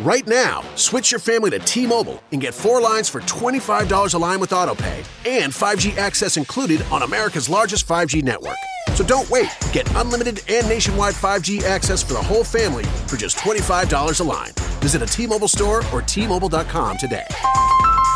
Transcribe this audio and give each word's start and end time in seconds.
Right 0.00 0.24
now, 0.28 0.62
switch 0.76 1.10
your 1.10 1.18
family 1.18 1.50
to 1.50 1.58
T 1.58 1.84
Mobile 1.84 2.22
and 2.30 2.40
get 2.40 2.54
four 2.54 2.80
lines 2.80 3.08
for 3.08 3.20
$25 3.22 4.14
a 4.14 4.18
line 4.18 4.38
with 4.38 4.50
AutoPay 4.50 5.04
and 5.26 5.52
5G 5.52 5.98
access 5.98 6.36
included 6.36 6.82
on 6.92 7.02
America's 7.02 7.48
largest 7.48 7.84
5G 7.88 8.22
network. 8.22 8.58
So 8.94 9.02
don't 9.04 9.28
wait. 9.28 9.48
Get 9.72 9.92
unlimited 9.96 10.42
and 10.48 10.68
nationwide 10.68 11.14
5G 11.14 11.64
access 11.64 12.00
for 12.00 12.12
the 12.12 12.22
whole 12.22 12.44
family 12.44 12.84
for 13.08 13.16
just 13.16 13.38
$25 13.38 14.20
a 14.20 14.22
line. 14.22 14.52
Visit 14.78 15.02
a 15.02 15.06
T 15.06 15.26
Mobile 15.26 15.48
store 15.48 15.82
or 15.92 16.02
T-Mobile.com 16.02 16.96
today. 16.96 17.26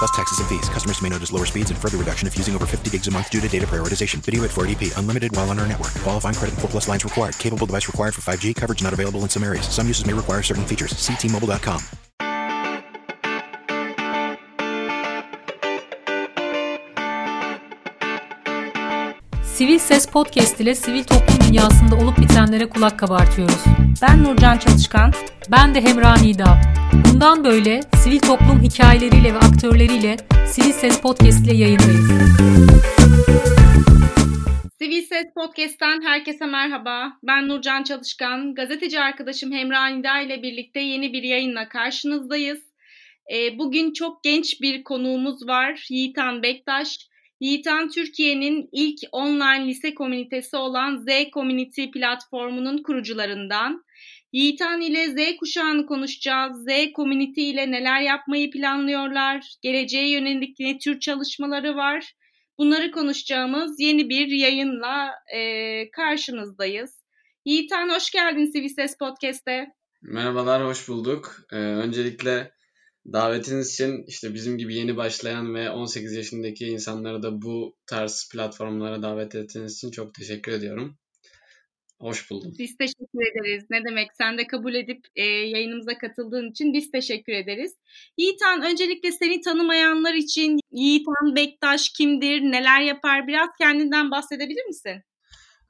Plus 0.03 0.11
taxes 0.17 0.41
and 0.41 0.49
fees. 0.49 0.69
Customers 0.69 1.01
may 1.01 1.09
notice 1.09 1.31
lower 1.31 1.47
speeds 1.47 1.71
and 1.71 1.79
further 1.79 1.97
reduction 1.97 2.27
if 2.27 2.37
using 2.37 2.57
over 2.57 2.67
50 2.67 2.91
gigs 2.91 3.07
a 3.07 3.11
month 3.13 3.31
due 3.31 3.41
to 3.41 3.47
data 3.47 3.69
prioritization. 3.69 4.17
Video 4.17 4.43
at 4.43 4.51
480p. 4.51 4.99
Unlimited 4.99 5.37
while 5.37 5.49
on 5.49 5.61
our 5.61 5.69
network. 5.69 5.95
Qualifying 6.03 6.35
credit 6.35 6.59
4 6.59 6.71
plus 6.71 6.89
lines 6.89 7.05
required. 7.05 7.39
Capable 7.39 7.67
device 7.67 7.87
required 7.87 8.13
for 8.13 8.21
5G. 8.21 8.57
Coverage 8.57 8.83
not 8.83 8.93
available 8.93 9.23
in 9.23 9.29
some 9.29 9.45
areas. 9.45 9.65
Some 9.65 9.87
uses 9.87 10.05
may 10.05 10.13
require 10.13 10.43
certain 10.43 10.65
features. 10.65 10.91
See 10.99 11.15
Sivil 19.63 19.79
Ses 19.79 20.07
Podcast 20.07 20.61
ile 20.61 20.75
sivil 20.75 21.05
toplum 21.05 21.49
dünyasında 21.49 21.97
olup 21.97 22.19
bitenlere 22.19 22.69
kulak 22.69 22.99
kabartıyoruz. 22.99 23.65
Ben 24.03 24.25
Nurcan 24.25 24.59
Çalışkan. 24.59 25.13
Ben 25.51 25.75
de 25.75 25.81
Hemra 25.81 26.15
Nida. 26.15 26.61
Bundan 27.05 27.45
böyle 27.45 27.81
sivil 27.97 28.21
toplum 28.21 28.63
hikayeleriyle 28.63 29.35
ve 29.35 29.39
aktörleriyle 29.39 30.17
Sivil 30.47 30.73
Ses 30.73 31.01
Podcast 31.01 31.47
ile 31.47 31.57
yayındayız. 31.57 32.11
Sivil 34.79 35.03
Ses 35.03 35.27
Podcast'ten 35.35 36.03
herkese 36.03 36.47
merhaba. 36.47 37.13
Ben 37.23 37.49
Nurcan 37.49 37.83
Çalışkan. 37.83 38.55
Gazeteci 38.55 39.01
arkadaşım 39.01 39.53
Hemra 39.53 39.87
Nida 39.87 40.21
ile 40.21 40.43
birlikte 40.43 40.81
yeni 40.81 41.13
bir 41.13 41.23
yayınla 41.23 41.69
karşınızdayız. 41.69 42.61
Ee, 43.35 43.59
bugün 43.59 43.93
çok 43.93 44.25
genç 44.25 44.61
bir 44.61 44.85
konuğumuz 44.85 45.49
var. 45.49 45.87
Yiğitan 45.91 46.43
Bektaş. 46.43 47.12
Yiğitan 47.43 47.89
Türkiye'nin 47.89 48.69
ilk 48.73 48.99
online 49.13 49.67
lise 49.67 49.95
komünitesi 49.95 50.57
olan 50.57 50.97
Z 50.97 51.31
Community 51.33 51.85
platformunun 51.87 52.83
kurucularından. 52.83 53.85
Yiğitan 54.33 54.81
ile 54.81 55.09
Z 55.09 55.37
kuşağını 55.37 55.87
konuşacağız. 55.87 56.65
Z 56.65 56.93
Community 56.97 57.51
ile 57.51 57.71
neler 57.71 58.01
yapmayı 58.01 58.51
planlıyorlar? 58.51 59.45
Geleceğe 59.63 60.11
yönelik 60.11 60.61
ne 60.61 60.79
tür 60.79 61.01
çalışmaları 61.01 61.77
var? 61.77 62.13
Bunları 62.59 62.91
konuşacağımız 62.91 63.81
yeni 63.81 64.09
bir 64.09 64.27
yayınla 64.27 65.11
e, 65.35 65.91
karşınızdayız. 65.91 67.05
Yiğitan 67.45 67.89
hoş 67.89 68.11
geldin 68.11 68.45
Sivil 68.53 68.69
Ses 68.69 68.99
Podcast'te. 68.99 69.67
Merhabalar, 70.03 70.65
hoş 70.65 70.89
bulduk. 70.89 71.37
Ee, 71.53 71.57
öncelikle 71.57 72.53
davetiniz 73.13 73.73
için 73.73 74.05
işte 74.07 74.35
bizim 74.35 74.59
gibi 74.59 74.75
yeni 74.75 74.97
başlayan 74.97 75.55
ve 75.55 75.71
18 75.71 76.13
yaşındaki 76.13 76.67
insanları 76.67 77.23
da 77.23 77.43
bu 77.43 77.77
tarz 77.87 78.29
platformlara 78.33 79.03
davet 79.03 79.35
ettiğiniz 79.35 79.77
için 79.77 79.91
çok 79.91 80.15
teşekkür 80.15 80.53
ediyorum. 80.53 80.99
Hoş 82.01 82.31
buldum. 82.31 82.55
Biz 82.59 82.77
teşekkür 82.77 83.31
ederiz. 83.33 83.65
Ne 83.71 83.85
demek 83.85 84.09
sen 84.19 84.39
de 84.39 84.47
kabul 84.47 84.75
edip 84.75 85.07
e, 85.17 85.25
yayınımıza 85.25 85.99
katıldığın 85.99 86.51
için 86.51 86.73
biz 86.73 86.91
teşekkür 86.91 87.33
ederiz. 87.33 87.73
Yiğitan 88.19 88.63
öncelikle 88.63 89.13
seni 89.13 89.41
tanımayanlar 89.41 90.15
için 90.15 90.61
Yiğitan 90.73 91.37
Bektaş 91.37 91.89
kimdir, 91.89 92.41
neler 92.41 92.81
yapar 92.81 93.27
biraz 93.27 93.49
kendinden 93.61 94.11
bahsedebilir 94.11 94.65
misin? 94.65 95.03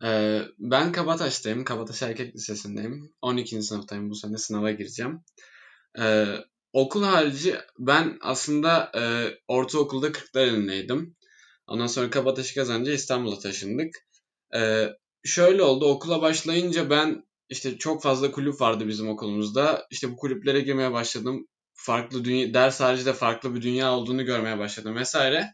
Ee, 0.04 0.40
ben 0.58 0.92
Kabataş'tayım. 0.92 1.64
Kabataş 1.64 2.02
Erkek 2.02 2.34
Lisesi'ndeyim. 2.34 3.12
12. 3.22 3.62
sınıftayım 3.62 4.10
bu 4.10 4.14
sene 4.14 4.38
sınava 4.38 4.70
gireceğim. 4.70 5.20
Ee, 5.98 6.24
okul 6.72 7.02
harici 7.02 7.56
ben 7.78 8.18
aslında 8.20 8.92
e, 8.94 9.02
ortaokulda 9.48 10.12
Kırklareli'ndeydim. 10.12 11.16
Ondan 11.66 11.86
sonra 11.86 12.10
Kabataş'ı 12.10 12.54
kazanınca 12.54 12.92
İstanbul'a 12.92 13.38
taşındık. 13.38 13.94
Ee, 14.56 14.88
şöyle 15.24 15.62
oldu 15.62 15.86
okula 15.86 16.22
başlayınca 16.22 16.90
ben 16.90 17.24
işte 17.48 17.78
çok 17.78 18.02
fazla 18.02 18.30
kulüp 18.30 18.60
vardı 18.60 18.88
bizim 18.88 19.08
okulumuzda. 19.08 19.86
İşte 19.90 20.10
bu 20.10 20.16
kulüplere 20.16 20.60
girmeye 20.60 20.92
başladım. 20.92 21.46
Farklı 21.74 22.24
dünya, 22.24 22.54
ders 22.54 22.80
harici 22.80 23.06
de 23.06 23.12
farklı 23.12 23.54
bir 23.54 23.62
dünya 23.62 23.92
olduğunu 23.92 24.24
görmeye 24.24 24.58
başladım 24.58 24.96
vesaire. 24.96 25.52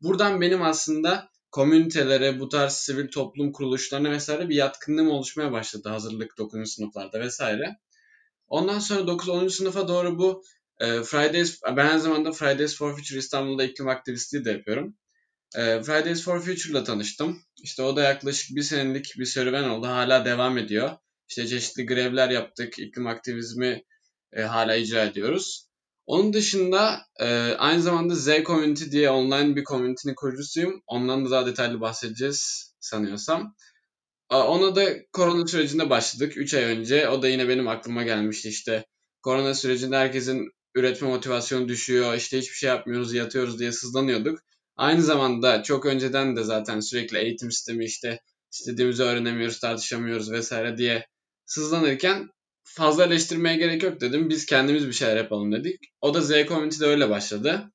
Buradan 0.00 0.40
benim 0.40 0.62
aslında 0.62 1.30
komünitelere, 1.50 2.40
bu 2.40 2.48
tarz 2.48 2.72
sivil 2.72 3.08
toplum 3.08 3.52
kuruluşlarına 3.52 4.10
vesaire 4.10 4.48
bir 4.48 4.54
yatkınlığım 4.54 5.10
oluşmaya 5.10 5.52
başladı 5.52 5.88
hazırlık 5.88 6.38
9. 6.38 6.72
sınıflarda 6.72 7.20
vesaire. 7.20 7.76
Ondan 8.48 8.78
sonra 8.78 9.00
9-10. 9.00 9.50
sınıfa 9.50 9.88
doğru 9.88 10.18
bu 10.18 10.42
e, 10.80 11.02
Fridays, 11.02 11.60
ben 11.76 11.86
aynı 11.86 12.00
zamanda 12.00 12.32
Fridays 12.32 12.76
for 12.76 12.96
Future 12.96 13.18
İstanbul'da 13.18 13.64
iklim 13.64 13.88
aktivistliği 13.88 14.44
de 14.44 14.50
yapıyorum. 14.50 14.96
E, 15.56 15.82
Fridays 15.82 16.22
for 16.24 16.40
Future'la 16.40 16.84
tanıştım. 16.84 17.42
İşte 17.62 17.82
o 17.82 17.96
da 17.96 18.02
yaklaşık 18.02 18.56
bir 18.56 18.62
senelik 18.62 19.14
bir 19.18 19.24
serüven 19.24 19.68
oldu. 19.68 19.86
Hala 19.86 20.24
devam 20.24 20.58
ediyor. 20.58 20.90
İşte 21.28 21.46
çeşitli 21.46 21.86
grevler 21.86 22.30
yaptık. 22.30 22.78
iklim 22.78 23.06
aktivizmi 23.06 23.82
e, 24.32 24.42
hala 24.42 24.76
icra 24.76 25.04
ediyoruz. 25.04 25.66
Onun 26.06 26.32
dışında 26.32 27.00
e, 27.20 27.26
aynı 27.58 27.82
zamanda 27.82 28.14
Z 28.14 28.28
Community 28.46 28.84
diye 28.90 29.10
online 29.10 29.56
bir 29.56 29.64
community'nin 29.64 30.14
kurucusuyum. 30.14 30.82
Ondan 30.86 31.26
da 31.26 31.30
daha 31.30 31.46
detaylı 31.46 31.80
bahsedeceğiz 31.80 32.72
sanıyorsam. 32.80 33.54
Ona 34.30 34.76
da 34.76 34.86
korona 35.12 35.46
sürecinde 35.46 35.90
başladık 35.90 36.36
3 36.36 36.54
ay 36.54 36.62
önce. 36.62 37.08
O 37.08 37.22
da 37.22 37.28
yine 37.28 37.48
benim 37.48 37.68
aklıma 37.68 38.02
gelmişti 38.02 38.48
işte. 38.48 38.86
Korona 39.22 39.54
sürecinde 39.54 39.96
herkesin 39.96 40.50
üretme 40.74 41.08
motivasyonu 41.08 41.68
düşüyor. 41.68 42.14
İşte 42.14 42.38
hiçbir 42.38 42.54
şey 42.54 42.68
yapmıyoruz, 42.68 43.14
yatıyoruz 43.14 43.58
diye 43.58 43.72
sızlanıyorduk. 43.72 44.38
Aynı 44.76 45.02
zamanda 45.02 45.62
çok 45.62 45.86
önceden 45.86 46.36
de 46.36 46.44
zaten 46.44 46.80
sürekli 46.80 47.18
eğitim 47.18 47.52
sistemi 47.52 47.84
işte 47.84 48.20
istediğimizi 48.52 49.02
öğrenemiyoruz, 49.02 49.60
tartışamıyoruz 49.60 50.32
vesaire 50.32 50.78
diye 50.78 51.06
sızlanırken 51.46 52.28
fazla 52.64 53.04
eleştirmeye 53.04 53.56
gerek 53.56 53.82
yok 53.82 54.00
dedim. 54.00 54.30
Biz 54.30 54.46
kendimiz 54.46 54.88
bir 54.88 54.92
şeyler 54.92 55.16
yapalım 55.16 55.52
dedik. 55.52 55.80
O 56.00 56.14
da 56.14 56.20
Z 56.20 56.30
Community'de 56.48 56.86
öyle 56.86 57.10
başladı. 57.10 57.72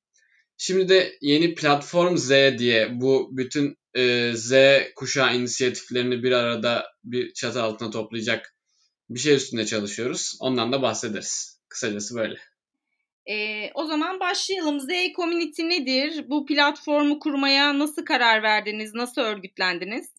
Şimdi 0.58 0.88
de 0.88 1.18
yeni 1.20 1.54
platform 1.54 2.16
Z 2.16 2.30
diye 2.58 3.00
bu 3.00 3.28
bütün 3.32 3.76
e, 3.94 4.32
Z 4.34 4.52
kuşağı 4.96 5.36
inisiyatiflerini 5.36 6.22
bir 6.22 6.32
arada 6.32 6.84
bir 7.04 7.32
çatı 7.32 7.62
altına 7.62 7.90
toplayacak 7.90 8.54
bir 9.10 9.20
şey 9.20 9.34
üstünde 9.34 9.66
çalışıyoruz. 9.66 10.36
Ondan 10.40 10.72
da 10.72 10.82
bahsederiz. 10.82 11.60
Kısacası 11.68 12.14
böyle. 12.14 12.38
E, 13.26 13.70
o 13.74 13.84
zaman 13.84 14.20
başlayalım. 14.20 14.80
Z 14.80 14.88
Community 15.16 15.62
nedir? 15.62 16.24
Bu 16.28 16.46
platformu 16.46 17.18
kurmaya 17.18 17.78
nasıl 17.78 18.04
karar 18.04 18.42
verdiniz? 18.42 18.94
Nasıl 18.94 19.20
örgütlendiniz? 19.20 20.16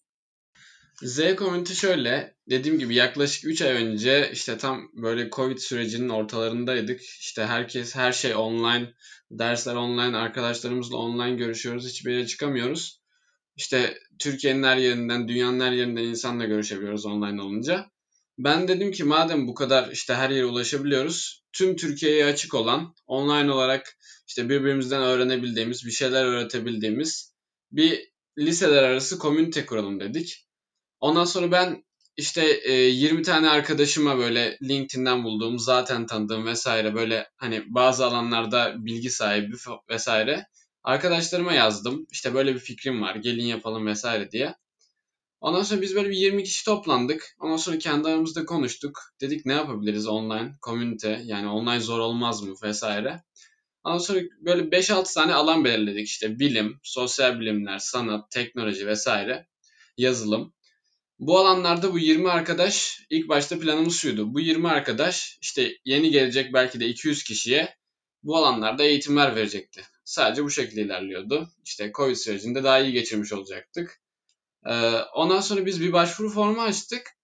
Z 1.01 1.35
Community 1.37 1.73
şöyle. 1.73 2.35
Dediğim 2.49 2.79
gibi 2.79 2.95
yaklaşık 2.95 3.45
3 3.45 3.61
ay 3.61 3.71
önce 3.71 4.29
işte 4.33 4.57
tam 4.57 4.89
böyle 4.93 5.29
Covid 5.29 5.57
sürecinin 5.57 6.09
ortalarındaydık. 6.09 7.01
İşte 7.01 7.45
herkes 7.45 7.95
her 7.95 8.11
şey 8.11 8.35
online. 8.35 8.93
Dersler 9.31 9.75
online. 9.75 10.17
Arkadaşlarımızla 10.17 10.97
online 10.97 11.35
görüşüyoruz. 11.35 11.89
Hiçbir 11.89 12.11
yere 12.11 12.27
çıkamıyoruz. 12.27 13.01
İşte 13.55 13.97
Türkiye'nin 14.19 14.63
her 14.63 14.77
yerinden, 14.77 15.27
dünyanın 15.27 15.59
her 15.59 15.71
yerinden 15.71 16.03
insanla 16.03 16.45
görüşebiliyoruz 16.45 17.05
online 17.05 17.41
olunca. 17.41 17.85
Ben 18.37 18.67
dedim 18.67 18.91
ki 18.91 19.03
madem 19.03 19.47
bu 19.47 19.53
kadar 19.53 19.91
işte 19.91 20.13
her 20.13 20.29
yere 20.29 20.45
ulaşabiliyoruz, 20.45 21.43
tüm 21.53 21.75
Türkiye'ye 21.75 22.25
açık 22.25 22.53
olan, 22.53 22.95
online 23.07 23.51
olarak 23.51 23.97
işte 24.27 24.49
birbirimizden 24.49 25.01
öğrenebildiğimiz, 25.01 25.85
bir 25.85 25.91
şeyler 25.91 26.25
öğretebildiğimiz 26.25 27.33
bir 27.71 28.11
liseler 28.37 28.83
arası 28.83 29.19
komünite 29.19 29.65
kuralım 29.65 29.99
dedik. 29.99 30.47
Ondan 30.99 31.25
sonra 31.25 31.51
ben 31.51 31.83
işte 32.17 32.45
e, 32.63 32.73
20 32.73 33.23
tane 33.23 33.49
arkadaşıma 33.49 34.17
böyle 34.17 34.57
LinkedIn'den 34.63 35.23
bulduğum, 35.23 35.59
zaten 35.59 36.05
tanıdığım 36.05 36.45
vesaire 36.45 36.95
böyle 36.95 37.27
hani 37.37 37.63
bazı 37.67 38.05
alanlarda 38.05 38.75
bilgi 38.85 39.09
sahibi 39.09 39.55
vesaire 39.89 40.47
arkadaşlarıma 40.83 41.53
yazdım. 41.53 42.07
İşte 42.11 42.33
böyle 42.33 42.55
bir 42.55 42.59
fikrim 42.59 43.01
var, 43.01 43.15
gelin 43.15 43.45
yapalım 43.45 43.87
vesaire 43.87 44.31
diye. 44.31 44.55
Ondan 45.41 45.63
sonra 45.63 45.81
biz 45.81 45.95
böyle 45.95 46.09
bir 46.09 46.17
20 46.17 46.43
kişi 46.43 46.65
toplandık. 46.65 47.35
Ondan 47.39 47.57
sonra 47.57 47.77
kendi 47.77 48.07
aramızda 48.07 48.45
konuştuk. 48.45 49.01
Dedik 49.21 49.45
ne 49.45 49.53
yapabiliriz 49.53 50.07
online, 50.07 50.51
komünite 50.61 51.21
yani 51.25 51.47
online 51.47 51.79
zor 51.79 51.99
olmaz 51.99 52.43
mı 52.43 52.55
vesaire. 52.63 53.23
Ondan 53.83 53.97
sonra 53.97 54.19
böyle 54.41 54.61
5-6 54.61 55.13
tane 55.13 55.33
alan 55.33 55.65
belirledik 55.65 56.07
işte 56.07 56.39
bilim, 56.39 56.79
sosyal 56.83 57.39
bilimler, 57.39 57.79
sanat, 57.79 58.31
teknoloji 58.31 58.87
vesaire, 58.87 59.47
yazılım. 59.97 60.53
Bu 61.19 61.39
alanlarda 61.39 61.93
bu 61.93 61.99
20 61.99 62.29
arkadaş 62.29 63.01
ilk 63.09 63.29
başta 63.29 63.59
planımız 63.59 63.95
şuydu. 63.97 64.33
Bu 64.33 64.39
20 64.39 64.67
arkadaş 64.69 65.37
işte 65.41 65.77
yeni 65.85 66.11
gelecek 66.11 66.53
belki 66.53 66.79
de 66.79 66.87
200 66.87 67.23
kişiye 67.23 67.75
bu 68.23 68.37
alanlarda 68.37 68.83
eğitimler 68.83 69.35
verecekti. 69.35 69.81
Sadece 70.03 70.43
bu 70.43 70.49
şekilde 70.49 70.81
ilerliyordu. 70.81 71.49
İşte 71.65 71.91
Covid 71.95 72.15
sürecinde 72.15 72.63
daha 72.63 72.79
iyi 72.79 72.91
geçirmiş 72.91 73.33
olacaktık. 73.33 74.01
Ee, 74.65 74.93
ondan 75.15 75.41
sonra 75.41 75.65
biz 75.65 75.81
bir 75.81 75.93
başvuru 75.93 76.29
formu 76.29 76.61
açtık. 76.61 77.17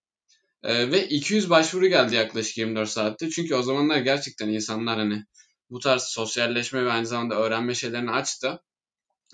E, 0.62 0.92
ve 0.92 1.08
200 1.08 1.50
başvuru 1.50 1.86
geldi 1.86 2.14
yaklaşık 2.14 2.58
24 2.58 2.88
saatte. 2.88 3.30
Çünkü 3.30 3.54
o 3.54 3.62
zamanlar 3.62 3.98
gerçekten 3.98 4.48
insanlar 4.48 4.98
hani 4.98 5.24
bu 5.70 5.78
tarz 5.78 6.02
sosyalleşme 6.02 6.84
ve 6.84 6.92
aynı 6.92 7.06
zamanda 7.06 7.34
öğrenme 7.34 7.74
şeylerini 7.74 8.10
açtı. 8.10 8.62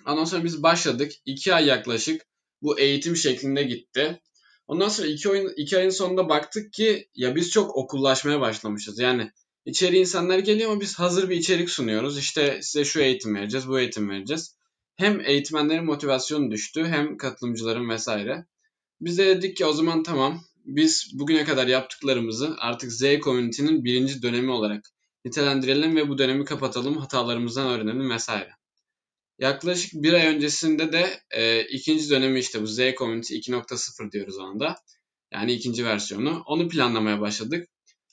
Ondan 0.06 0.24
sonra 0.24 0.44
biz 0.44 0.62
başladık. 0.62 1.12
2 1.24 1.54
ay 1.54 1.66
yaklaşık 1.66 2.26
bu 2.62 2.78
eğitim 2.78 3.16
şeklinde 3.16 3.62
gitti. 3.62 4.20
Ondan 4.66 4.88
sonra 4.88 5.08
2 5.08 5.28
oyun 5.28 5.52
iki 5.56 5.78
ayın 5.78 5.90
sonunda 5.90 6.28
baktık 6.28 6.72
ki 6.72 7.08
ya 7.14 7.36
biz 7.36 7.50
çok 7.50 7.76
okullaşmaya 7.76 8.40
başlamışız. 8.40 8.98
Yani 8.98 9.30
içeri 9.64 9.98
insanlar 9.98 10.38
geliyor 10.38 10.70
ama 10.70 10.80
biz 10.80 10.98
hazır 10.98 11.30
bir 11.30 11.36
içerik 11.36 11.70
sunuyoruz. 11.70 12.18
İşte 12.18 12.58
size 12.62 12.84
şu 12.84 13.00
eğitim 13.00 13.34
vereceğiz, 13.34 13.68
bu 13.68 13.80
eğitim 13.80 14.10
vereceğiz. 14.10 14.59
Hem 15.00 15.20
eğitmenlerin 15.20 15.84
motivasyonu 15.84 16.50
düştü 16.50 16.84
hem 16.84 17.16
katılımcıların 17.16 17.88
vesaire. 17.88 18.46
Biz 19.00 19.18
de 19.18 19.26
dedik 19.26 19.56
ki 19.56 19.66
o 19.66 19.72
zaman 19.72 20.02
tamam 20.02 20.44
biz 20.64 21.10
bugüne 21.14 21.44
kadar 21.44 21.66
yaptıklarımızı 21.66 22.56
artık 22.58 22.92
Z 22.92 23.02
Community'nin 23.24 23.84
birinci 23.84 24.22
dönemi 24.22 24.50
olarak 24.50 24.84
nitelendirelim 25.24 25.96
ve 25.96 26.08
bu 26.08 26.18
dönemi 26.18 26.44
kapatalım, 26.44 26.96
hatalarımızdan 26.96 27.66
öğrenelim 27.66 28.10
vesaire. 28.10 28.50
Yaklaşık 29.38 29.92
bir 29.94 30.12
ay 30.12 30.26
öncesinde 30.26 30.92
de 30.92 31.20
e, 31.30 31.64
ikinci 31.64 32.10
dönemi 32.10 32.38
işte 32.38 32.62
bu 32.62 32.66
Z 32.66 32.78
Community 32.98 33.34
2.0 33.34 34.12
diyoruz 34.12 34.38
onda. 34.38 34.76
Yani 35.32 35.52
ikinci 35.52 35.84
versiyonu. 35.84 36.42
Onu 36.46 36.68
planlamaya 36.68 37.20
başladık. 37.20 37.68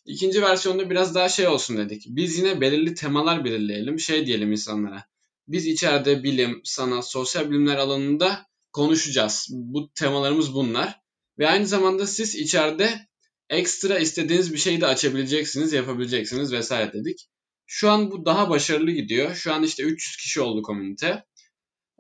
İkinci 0.06 0.42
versiyonda 0.42 0.90
biraz 0.90 1.16
daha 1.16 1.30
şey 1.30 1.48
olsun 1.48 1.78
dedik. 1.78 2.04
Biz 2.08 2.38
yine 2.38 2.62
belirli 2.62 2.94
temalar 2.94 3.46
belirleyelim. 3.46 4.00
Şey 4.00 4.26
diyelim 4.26 4.52
insanlara. 4.52 5.04
Biz 5.48 5.68
içeride 5.68 6.24
bilim, 6.24 6.62
sanat, 6.64 7.10
sosyal 7.10 7.50
bilimler 7.50 7.78
alanında 7.78 8.46
konuşacağız. 8.72 9.48
Bu 9.52 9.92
temalarımız 9.94 10.54
bunlar. 10.54 11.00
Ve 11.40 11.48
aynı 11.48 11.68
zamanda 11.68 12.08
siz 12.08 12.36
içeride 12.36 13.08
ekstra 13.50 14.00
istediğiniz 14.00 14.54
bir 14.54 14.58
şeyi 14.58 14.82
de 14.82 14.88
açabileceksiniz, 14.88 15.74
yapabileceksiniz 15.74 16.52
vesaire 16.52 16.94
dedik. 16.94 17.28
Şu 17.66 17.90
an 17.90 18.12
bu 18.12 18.26
daha 18.26 18.50
başarılı 18.50 18.92
gidiyor. 18.92 19.36
Şu 19.36 19.54
an 19.54 19.64
işte 19.64 19.84
300 19.84 20.18
kişi 20.18 20.42
oldu 20.42 20.62
komünite. 20.62 21.24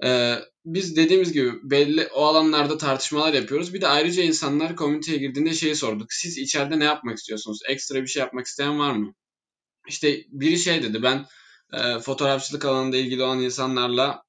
Ee, 0.04 0.36
biz 0.66 0.96
dediğimiz 0.96 1.34
gibi 1.34 1.54
belli 1.64 2.08
o 2.08 2.26
alanlarda 2.26 2.78
tartışmalar 2.78 3.34
yapıyoruz. 3.34 3.74
Bir 3.74 3.82
de 3.82 3.88
ayrıca 3.88 4.24
insanlar 4.24 4.76
komüniteye 4.76 5.18
girdiğinde 5.18 5.54
şeyi 5.54 5.76
sorduk. 5.76 6.14
Siz 6.14 6.38
içeride 6.38 6.80
ne 6.80 6.84
yapmak 6.84 7.18
istiyorsunuz? 7.18 7.60
Ekstra 7.70 8.02
bir 8.02 8.08
şey 8.08 8.20
yapmak 8.20 8.46
isteyen 8.46 8.80
var 8.80 8.92
mı? 8.92 9.14
İşte 9.88 10.26
biri 10.30 10.60
şey 10.60 10.84
dedi 10.84 11.04
ben 11.04 11.26
e, 11.74 12.00
fotoğrafçılık 12.00 12.66
alanında 12.66 12.98
ilgili 12.98 13.24
olan 13.24 13.40
insanlarla 13.40 14.24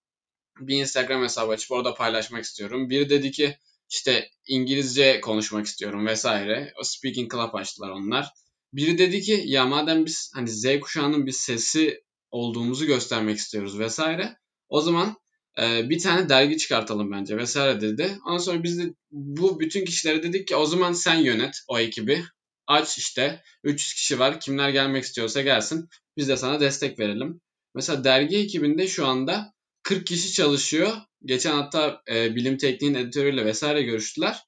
bir 0.60 0.80
Instagram 0.80 1.22
hesabı 1.22 1.52
açıp 1.52 1.70
orada 1.70 1.94
paylaşmak 1.94 2.44
istiyorum. 2.44 2.90
Biri 2.90 3.10
dedi 3.10 3.30
ki 3.30 3.58
işte 3.90 4.30
İngilizce 4.46 5.20
konuşmak 5.20 5.66
istiyorum 5.66 6.06
vesaire. 6.06 6.72
O 6.80 6.82
speaking 6.82 7.32
club 7.32 7.54
açtılar 7.54 7.90
onlar. 7.90 8.28
Biri 8.72 8.98
dedi 8.98 9.20
ki 9.20 9.42
ya 9.46 9.66
madem 9.66 10.06
biz 10.06 10.30
hani 10.34 10.48
Z 10.48 10.80
kuşağının 10.80 11.26
bir 11.26 11.32
sesi 11.32 12.02
olduğumuzu 12.30 12.86
göstermek 12.86 13.38
istiyoruz 13.38 13.78
vesaire. 13.78 14.36
O 14.68 14.80
zaman 14.80 15.16
e, 15.60 15.90
bir 15.90 15.98
tane 15.98 16.28
dergi 16.28 16.58
çıkartalım 16.58 17.12
bence 17.12 17.36
vesaire 17.36 17.80
dedi. 17.80 18.18
Ondan 18.26 18.38
sonra 18.38 18.62
biz 18.62 18.78
de 18.78 18.94
bu 19.10 19.60
bütün 19.60 19.84
kişilere 19.84 20.22
dedik 20.22 20.48
ki 20.48 20.56
o 20.56 20.66
zaman 20.66 20.92
sen 20.92 21.14
yönet 21.14 21.54
o 21.68 21.78
ekibi. 21.78 22.24
Aç 22.68 22.98
işte 22.98 23.42
300 23.64 23.94
kişi 23.94 24.18
var. 24.18 24.40
Kimler 24.40 24.68
gelmek 24.68 25.04
istiyorsa 25.04 25.42
gelsin. 25.42 25.88
Biz 26.16 26.28
de 26.28 26.36
sana 26.36 26.60
destek 26.60 26.98
verelim. 26.98 27.40
Mesela 27.74 28.04
dergi 28.04 28.36
ekibinde 28.38 28.86
şu 28.86 29.06
anda 29.06 29.52
40 29.82 30.06
kişi 30.06 30.32
çalışıyor. 30.32 30.92
Geçen 31.24 31.52
hatta 31.52 32.02
e, 32.10 32.34
bilim 32.34 32.58
tekniğin 32.58 32.94
editörüyle 32.94 33.44
vesaire 33.44 33.82
görüştüler. 33.82 34.38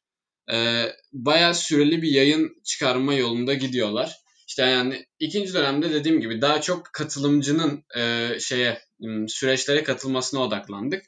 E, 0.52 0.86
bayağı 1.12 1.54
süreli 1.54 2.02
bir 2.02 2.10
yayın 2.10 2.62
çıkarma 2.64 3.14
yolunda 3.14 3.54
gidiyorlar. 3.54 4.16
İşte 4.48 4.62
yani 4.62 5.06
ikinci 5.18 5.54
dönemde 5.54 5.90
dediğim 5.92 6.20
gibi 6.20 6.40
daha 6.40 6.60
çok 6.60 6.92
katılımcının 6.92 7.84
e, 7.96 8.28
şeye 8.40 8.82
süreçlere 9.28 9.84
katılmasına 9.84 10.40
odaklandık. 10.40 11.02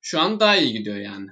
Şu 0.00 0.20
an 0.20 0.40
daha 0.40 0.56
iyi 0.56 0.72
gidiyor 0.72 0.96
yani. 0.96 1.28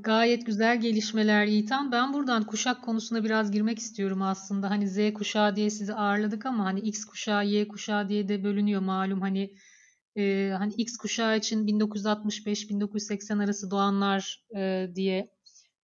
Gayet 0.00 0.46
güzel 0.46 0.80
gelişmeler 0.80 1.46
Yiğitan. 1.46 1.92
Ben 1.92 2.12
buradan 2.12 2.46
kuşak 2.46 2.84
konusuna 2.84 3.24
biraz 3.24 3.50
girmek 3.50 3.78
istiyorum 3.78 4.22
aslında. 4.22 4.70
Hani 4.70 4.88
Z 4.88 5.12
kuşağı 5.14 5.56
diye 5.56 5.70
sizi 5.70 5.94
ağırladık 5.94 6.46
ama 6.46 6.64
hani 6.64 6.80
X 6.80 7.04
kuşağı, 7.04 7.46
Y 7.46 7.68
kuşağı 7.68 8.08
diye 8.08 8.28
de 8.28 8.44
bölünüyor 8.44 8.80
malum. 8.80 9.20
Hani 9.20 9.54
e, 10.16 10.54
hani 10.58 10.72
X 10.74 10.96
kuşağı 10.96 11.36
için 11.38 11.66
1965-1980 11.66 13.44
arası 13.44 13.70
doğanlar 13.70 14.44
e, 14.56 14.90
diye 14.94 15.30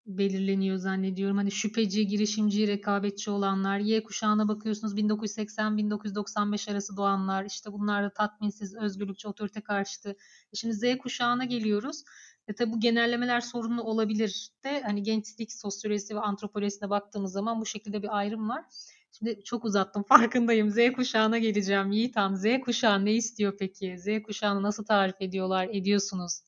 belirleniyor 0.06 0.76
zannediyorum. 0.76 1.36
Hani 1.36 1.50
şüpheci, 1.50 2.06
girişimci, 2.06 2.68
rekabetçi 2.68 3.30
olanlar. 3.30 3.78
Y 3.78 4.02
kuşağına 4.02 4.48
bakıyorsunuz 4.48 4.94
1980-1995 4.94 6.72
arası 6.72 6.96
doğanlar. 6.96 7.44
İşte 7.44 7.72
bunlar 7.72 8.04
da 8.04 8.12
tatminsiz, 8.12 8.74
özgürlükçü, 8.74 9.28
otorite 9.28 9.60
karşıtı. 9.60 10.10
E 10.52 10.56
şimdi 10.56 10.74
Z 10.74 10.98
kuşağına 10.98 11.44
geliyoruz. 11.44 12.04
E 12.48 12.54
tabi 12.54 12.72
bu 12.72 12.80
genellemeler 12.80 13.40
sorunlu 13.40 13.82
olabilir 13.82 14.48
de 14.64 14.82
hani 14.82 15.02
gençlik 15.02 15.52
sosyolojisi 15.52 16.14
ve 16.14 16.20
antropolojisine 16.20 16.90
baktığımız 16.90 17.32
zaman 17.32 17.60
bu 17.60 17.66
şekilde 17.66 18.02
bir 18.02 18.18
ayrım 18.18 18.48
var. 18.48 18.64
Şimdi 19.18 19.44
çok 19.44 19.64
uzattım 19.64 20.02
farkındayım. 20.08 20.70
Z 20.70 20.92
kuşağına 20.92 21.38
geleceğim. 21.38 21.92
Yiğitan 21.92 22.34
Z 22.34 22.44
kuşağı 22.64 23.04
ne 23.04 23.12
istiyor 23.12 23.56
peki? 23.58 23.96
Z 23.98 24.22
kuşağını 24.22 24.62
nasıl 24.62 24.84
tarif 24.84 25.14
ediyorlar, 25.20 25.68
ediyorsunuz? 25.72 26.40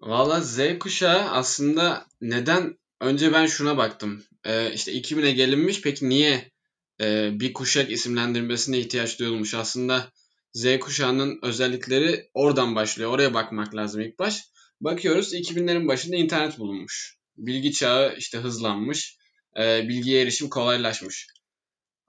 Valla 0.00 0.40
Z 0.40 0.78
kuşağı 0.78 1.30
aslında 1.30 2.06
neden 2.20 2.78
önce 3.00 3.32
ben 3.32 3.46
şuna 3.46 3.76
baktım. 3.76 4.22
Ee, 4.44 4.72
işte 4.72 4.92
2000'e 4.92 5.32
gelinmiş 5.32 5.82
peki 5.82 6.08
niye 6.08 6.52
e, 7.00 7.30
bir 7.40 7.52
kuşak 7.52 7.90
isimlendirmesine 7.90 8.78
ihtiyaç 8.78 9.18
duyulmuş? 9.18 9.54
Aslında 9.54 10.12
Z 10.52 10.78
kuşağının 10.78 11.38
özellikleri 11.42 12.30
oradan 12.34 12.74
başlıyor. 12.74 13.10
Oraya 13.10 13.34
bakmak 13.34 13.74
lazım 13.74 14.00
ilk 14.00 14.18
baş. 14.18 14.44
Bakıyoruz 14.80 15.34
2000'lerin 15.34 15.88
başında 15.88 16.16
internet 16.16 16.58
bulunmuş. 16.58 17.16
Bilgi 17.36 17.72
çağı 17.72 18.16
işte 18.16 18.38
hızlanmış. 18.38 19.18
E, 19.60 19.88
bilgiye 19.88 20.22
erişim 20.22 20.48
kolaylaşmış. 20.48 21.26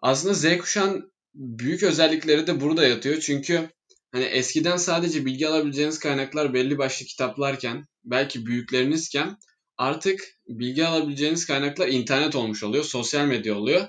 Aslında 0.01 0.33
Z 0.33 0.57
kuşağın 0.57 1.12
büyük 1.33 1.83
özellikleri 1.83 2.48
de 2.48 2.62
burada 2.62 2.88
yatıyor. 2.88 3.19
Çünkü 3.19 3.69
hani 4.12 4.24
eskiden 4.24 4.77
sadece 4.77 5.25
bilgi 5.25 5.48
alabileceğiniz 5.48 6.00
kaynaklar 6.00 6.54
belli 6.54 6.77
başlı 6.77 7.06
kitaplarken, 7.06 7.88
belki 8.04 8.45
büyüklerinizken 8.45 9.38
artık 9.77 10.21
bilgi 10.48 10.86
alabileceğiniz 10.86 11.48
kaynaklar 11.48 11.88
internet 11.88 12.36
olmuş 12.36 12.63
oluyor, 12.63 12.83
sosyal 12.83 13.25
medya 13.25 13.56
oluyor 13.57 13.88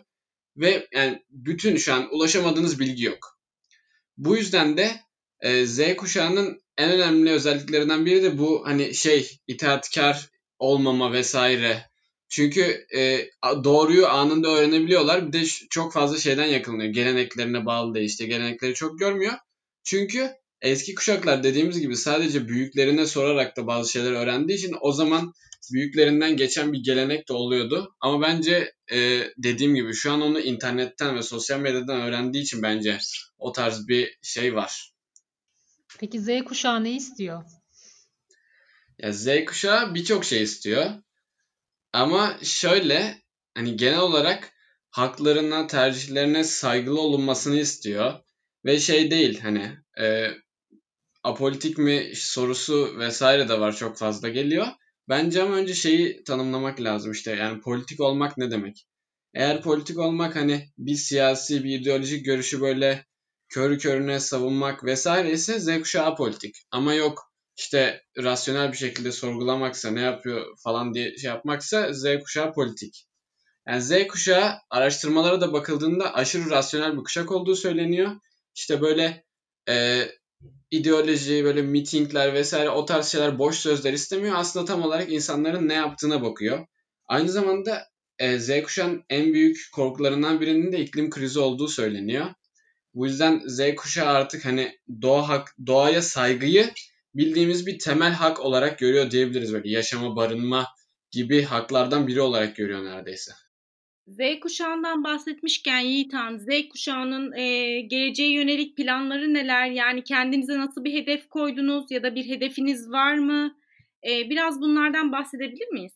ve 0.56 0.88
yani 0.92 1.22
bütün 1.30 1.76
şu 1.76 1.94
an 1.94 2.14
ulaşamadığınız 2.14 2.80
bilgi 2.80 3.04
yok. 3.04 3.38
Bu 4.16 4.36
yüzden 4.36 4.76
de 4.76 5.00
e, 5.40 5.66
Z 5.66 5.96
kuşağının 5.96 6.60
en 6.80 6.90
önemli 6.90 7.30
özelliklerinden 7.30 8.06
biri 8.06 8.22
de 8.22 8.38
bu 8.38 8.62
hani 8.66 8.94
şey 8.94 9.38
itaatkar 9.46 10.28
olmama 10.58 11.12
vesaire. 11.12 11.90
Çünkü 12.28 12.86
e, 12.96 13.26
doğruyu 13.64 14.06
anında 14.06 14.48
öğrenebiliyorlar. 14.48 15.28
Bir 15.28 15.32
de 15.32 15.44
çok 15.70 15.92
fazla 15.92 16.18
şeyden 16.18 16.46
yakınıyor. 16.46 16.92
Geleneklerine 16.92 17.66
bağlı 17.66 17.94
değil. 17.94 18.06
İşte 18.06 18.26
gelenekleri 18.26 18.74
çok 18.74 18.98
görmüyor. 18.98 19.32
Çünkü 19.84 20.30
eski 20.62 20.94
kuşaklar 20.94 21.42
dediğimiz 21.42 21.80
gibi 21.80 21.96
sadece 21.96 22.48
büyüklerine 22.48 23.06
sorarak 23.06 23.56
da 23.56 23.66
bazı 23.66 23.92
şeyler 23.92 24.12
öğrendiği 24.12 24.58
için 24.58 24.76
o 24.80 24.92
zaman 24.92 25.32
büyüklerinden 25.72 26.36
geçen 26.36 26.72
bir 26.72 26.84
gelenek 26.84 27.28
de 27.28 27.32
oluyordu. 27.32 27.94
Ama 28.00 28.22
bence 28.22 28.72
e, 28.92 29.22
dediğim 29.38 29.74
gibi 29.74 29.94
şu 29.94 30.12
an 30.12 30.20
onu 30.20 30.40
internetten 30.40 31.16
ve 31.16 31.22
sosyal 31.22 31.60
medyadan 31.60 32.00
öğrendiği 32.00 32.44
için 32.44 32.62
bence 32.62 32.98
o 33.38 33.52
tarz 33.52 33.88
bir 33.88 34.18
şey 34.22 34.54
var. 34.54 34.89
Peki 35.98 36.20
Z 36.20 36.44
kuşağı 36.44 36.84
ne 36.84 36.92
istiyor? 36.92 37.44
Ya 38.98 39.12
Z 39.12 39.44
kuşağı 39.46 39.94
birçok 39.94 40.24
şey 40.24 40.42
istiyor. 40.42 40.90
Ama 41.92 42.36
şöyle 42.42 43.22
hani 43.54 43.76
genel 43.76 44.00
olarak 44.00 44.52
haklarına, 44.90 45.66
tercihlerine 45.66 46.44
saygılı 46.44 47.00
olunmasını 47.00 47.60
istiyor. 47.60 48.14
Ve 48.64 48.80
şey 48.80 49.10
değil 49.10 49.40
hani 49.40 49.76
e, 50.00 50.30
apolitik 51.22 51.78
mi 51.78 52.12
sorusu 52.14 52.98
vesaire 52.98 53.48
de 53.48 53.60
var 53.60 53.76
çok 53.76 53.98
fazla 53.98 54.28
geliyor. 54.28 54.66
Bence 55.08 55.42
ama 55.42 55.54
önce 55.54 55.74
şeyi 55.74 56.24
tanımlamak 56.24 56.80
lazım 56.80 57.12
işte 57.12 57.30
yani 57.30 57.60
politik 57.60 58.00
olmak 58.00 58.38
ne 58.38 58.50
demek? 58.50 58.86
Eğer 59.34 59.62
politik 59.62 59.98
olmak 59.98 60.36
hani 60.36 60.68
bir 60.78 60.94
siyasi 60.94 61.64
bir 61.64 61.80
ideolojik 61.80 62.24
görüşü 62.24 62.60
böyle 62.60 63.04
körü 63.50 63.78
körüne 63.78 64.20
savunmak 64.20 64.84
vesaire 64.84 65.32
ise 65.32 65.60
Z 65.60 65.68
politik. 66.16 66.56
Ama 66.70 66.94
yok 66.94 67.30
işte 67.56 68.02
rasyonel 68.18 68.72
bir 68.72 68.76
şekilde 68.76 69.12
sorgulamaksa 69.12 69.90
ne 69.90 70.00
yapıyor 70.00 70.46
falan 70.64 70.94
diye 70.94 71.16
şey 71.16 71.28
yapmaksa 71.28 71.92
Z 71.92 72.04
kuşağı 72.24 72.52
politik. 72.52 73.06
Yani 73.68 73.82
Z 73.82 74.06
kuşağı 74.08 74.52
araştırmalara 74.70 75.40
da 75.40 75.52
bakıldığında 75.52 76.14
aşırı 76.14 76.50
rasyonel 76.50 76.92
bir 76.92 77.04
kuşak 77.04 77.32
olduğu 77.32 77.56
söyleniyor. 77.56 78.10
İşte 78.54 78.80
böyle 78.80 79.24
e, 79.68 80.04
ideoloji, 80.70 81.44
böyle 81.44 81.62
mitingler 81.62 82.34
vesaire 82.34 82.70
o 82.70 82.84
tarz 82.84 83.06
şeyler 83.06 83.38
boş 83.38 83.56
sözler 83.56 83.92
istemiyor. 83.92 84.34
Aslında 84.36 84.64
tam 84.64 84.82
olarak 84.82 85.12
insanların 85.12 85.68
ne 85.68 85.74
yaptığına 85.74 86.22
bakıyor. 86.22 86.66
Aynı 87.06 87.28
zamanda 87.28 87.82
e, 88.18 88.38
Z 88.38 88.62
kuşağının 88.62 89.04
en 89.08 89.32
büyük 89.32 89.68
korkularından 89.74 90.40
birinin 90.40 90.72
de 90.72 90.78
iklim 90.78 91.10
krizi 91.10 91.40
olduğu 91.40 91.68
söyleniyor. 91.68 92.26
Bu 92.94 93.06
yüzden 93.06 93.42
Z 93.46 93.74
kuşağı 93.76 94.08
artık 94.08 94.44
hani 94.44 94.78
doğa 95.02 95.28
hak, 95.28 95.54
doğaya 95.66 96.02
saygıyı 96.02 96.70
bildiğimiz 97.14 97.66
bir 97.66 97.78
temel 97.78 98.12
hak 98.12 98.40
olarak 98.40 98.78
görüyor 98.78 99.10
diyebiliriz. 99.10 99.52
Böyle 99.52 99.70
yaşama, 99.70 100.16
barınma 100.16 100.66
gibi 101.10 101.42
haklardan 101.42 102.06
biri 102.06 102.20
olarak 102.20 102.56
görüyor 102.56 102.84
neredeyse. 102.84 103.32
Z 104.06 104.18
kuşağından 104.40 105.04
bahsetmişken 105.04 105.80
Yiğitan, 105.80 106.38
Z 106.38 106.68
kuşağının 106.68 107.32
e, 107.32 107.80
geleceğe 107.80 108.32
yönelik 108.32 108.76
planları 108.76 109.34
neler? 109.34 109.70
Yani 109.70 110.04
kendinize 110.04 110.58
nasıl 110.58 110.84
bir 110.84 110.92
hedef 110.92 111.28
koydunuz 111.28 111.90
ya 111.90 112.02
da 112.02 112.14
bir 112.14 112.28
hedefiniz 112.28 112.90
var 112.90 113.14
mı? 113.14 113.56
E, 114.08 114.30
biraz 114.30 114.60
bunlardan 114.60 115.12
bahsedebilir 115.12 115.68
miyiz? 115.68 115.92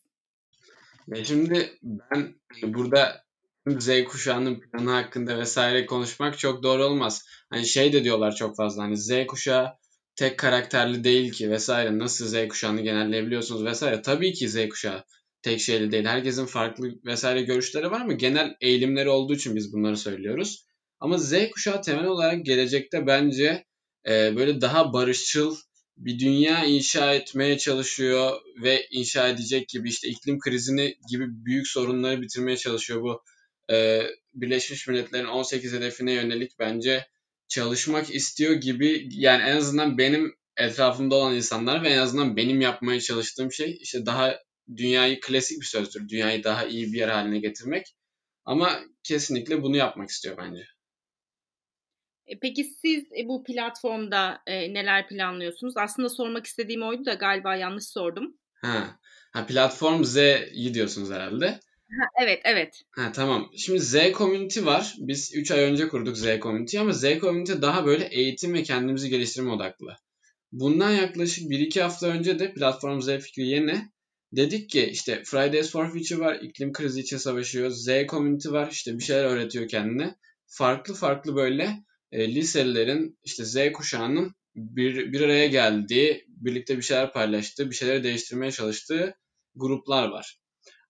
Ya 1.07 1.25
şimdi 1.25 1.69
ben 1.83 2.35
burada 2.63 3.24
Z 3.67 4.03
kuşağının 4.03 4.59
planı 4.59 4.91
hakkında 4.91 5.37
vesaire 5.37 5.85
konuşmak 5.85 6.39
çok 6.39 6.63
doğru 6.63 6.83
olmaz. 6.83 7.25
Hani 7.49 7.65
şey 7.65 7.93
de 7.93 8.03
diyorlar 8.03 8.35
çok 8.35 8.55
fazla 8.55 8.83
hani 8.83 8.97
Z 8.97 9.11
kuşağı 9.27 9.73
tek 10.15 10.39
karakterli 10.39 11.03
değil 11.03 11.31
ki 11.31 11.51
vesaire 11.51 11.99
nasıl 11.99 12.27
Z 12.27 12.47
kuşağını 12.47 12.81
genelleyebiliyorsunuz 12.81 13.65
vesaire. 13.65 14.01
Tabii 14.01 14.33
ki 14.33 14.49
Z 14.49 14.69
kuşağı 14.69 15.03
tek 15.41 15.59
şeyli 15.59 15.91
değil. 15.91 16.05
Herkesin 16.05 16.45
farklı 16.45 16.89
vesaire 17.05 17.41
görüşleri 17.41 17.91
var 17.91 18.05
mı? 18.05 18.13
Genel 18.13 18.55
eğilimleri 18.61 19.09
olduğu 19.09 19.33
için 19.33 19.55
biz 19.55 19.73
bunları 19.73 19.97
söylüyoruz. 19.97 20.65
Ama 20.99 21.17
Z 21.17 21.33
kuşağı 21.53 21.81
temel 21.81 22.05
olarak 22.05 22.45
gelecekte 22.45 23.07
bence 23.07 23.65
e, 24.07 24.35
böyle 24.35 24.61
daha 24.61 24.93
barışçıl 24.93 25.55
bir 25.97 26.19
dünya 26.19 26.65
inşa 26.65 27.13
etmeye 27.13 27.57
çalışıyor 27.57 28.31
ve 28.63 28.85
inşa 28.91 29.27
edecek 29.27 29.69
gibi 29.69 29.89
işte 29.89 30.07
iklim 30.07 30.39
krizini 30.39 30.95
gibi 31.09 31.25
büyük 31.45 31.67
sorunları 31.67 32.21
bitirmeye 32.21 32.57
çalışıyor. 32.57 33.01
Bu 33.01 33.21
e, 33.71 34.01
Birleşmiş 34.33 34.87
Milletler'in 34.87 35.25
18 35.25 35.73
hedefine 35.73 36.13
yönelik 36.13 36.59
bence 36.59 37.07
çalışmak 37.47 38.15
istiyor 38.15 38.53
gibi 38.53 39.07
yani 39.11 39.43
en 39.43 39.55
azından 39.57 39.97
benim 39.97 40.35
etrafımda 40.57 41.15
olan 41.15 41.35
insanlar 41.35 41.83
ve 41.83 41.89
en 41.89 41.97
azından 41.97 42.37
benim 42.37 42.61
yapmaya 42.61 42.99
çalıştığım 42.99 43.51
şey 43.51 43.77
işte 43.81 44.05
daha 44.05 44.39
dünyayı 44.77 45.19
klasik 45.19 45.61
bir 45.61 45.65
sözdür. 45.65 46.09
Dünyayı 46.09 46.43
daha 46.43 46.65
iyi 46.65 46.93
bir 46.93 46.97
yer 46.97 47.09
haline 47.09 47.39
getirmek. 47.39 47.95
Ama 48.45 48.79
kesinlikle 49.03 49.63
bunu 49.63 49.77
yapmak 49.77 50.09
istiyor 50.09 50.37
bence. 50.37 50.63
E, 52.27 52.39
peki 52.39 52.63
siz 52.63 53.03
e, 53.03 53.27
bu 53.27 53.43
platformda 53.43 54.41
e, 54.47 54.73
neler 54.73 55.07
planlıyorsunuz? 55.07 55.77
Aslında 55.77 56.09
sormak 56.09 56.45
istediğim 56.45 56.83
oydu 56.83 57.05
da 57.05 57.13
galiba 57.13 57.55
yanlış 57.55 57.85
sordum. 57.85 58.37
Ha, 58.61 58.99
ha 59.33 59.45
platform 59.45 60.03
Z'yi 60.03 60.73
diyorsunuz 60.73 61.11
herhalde. 61.11 61.59
Evet, 62.21 62.41
evet. 62.43 62.81
Ha, 62.91 63.11
tamam. 63.11 63.51
Şimdi 63.57 63.79
Z 63.79 63.95
Community 64.17 64.65
var. 64.65 64.95
Biz 64.97 65.31
3 65.35 65.51
ay 65.51 65.59
önce 65.59 65.87
kurduk 65.87 66.17
Z 66.17 66.25
Community 66.41 66.79
ama 66.79 66.93
Z 66.93 67.03
Community 67.21 67.53
daha 67.61 67.85
böyle 67.85 68.05
eğitim 68.05 68.53
ve 68.53 68.63
kendimizi 68.63 69.09
geliştirme 69.09 69.51
odaklı. 69.51 69.95
Bundan 70.51 70.91
yaklaşık 70.91 71.49
1-2 71.51 71.81
hafta 71.81 72.07
önce 72.07 72.39
de 72.39 72.53
platform 72.53 73.01
Z 73.01 73.07
fikri 73.07 73.47
yeni. 73.47 73.91
Dedik 74.31 74.69
ki 74.69 74.85
işte 74.91 75.23
Fridays 75.25 75.71
for 75.71 75.89
Future 75.89 76.19
var, 76.19 76.39
iklim 76.41 76.73
krizi 76.73 76.99
için 76.99 77.17
savaşıyor. 77.17 77.69
Z 77.69 77.89
Community 78.09 78.49
var, 78.49 78.71
işte 78.71 78.97
bir 78.97 79.03
şeyler 79.03 79.25
öğretiyor 79.25 79.67
kendine. 79.67 80.15
Farklı 80.47 80.93
farklı 80.93 81.35
böyle 81.35 81.83
e, 82.11 82.35
liselilerin 82.35 83.19
işte 83.23 83.45
Z 83.45 83.57
kuşağının 83.73 84.35
bir, 84.55 85.13
bir 85.13 85.21
araya 85.21 85.47
geldiği, 85.47 86.25
birlikte 86.27 86.77
bir 86.77 86.81
şeyler 86.81 87.13
paylaştığı, 87.13 87.69
bir 87.69 87.75
şeyleri 87.75 88.03
değiştirmeye 88.03 88.51
çalıştığı 88.51 89.15
gruplar 89.55 90.07
var. 90.07 90.39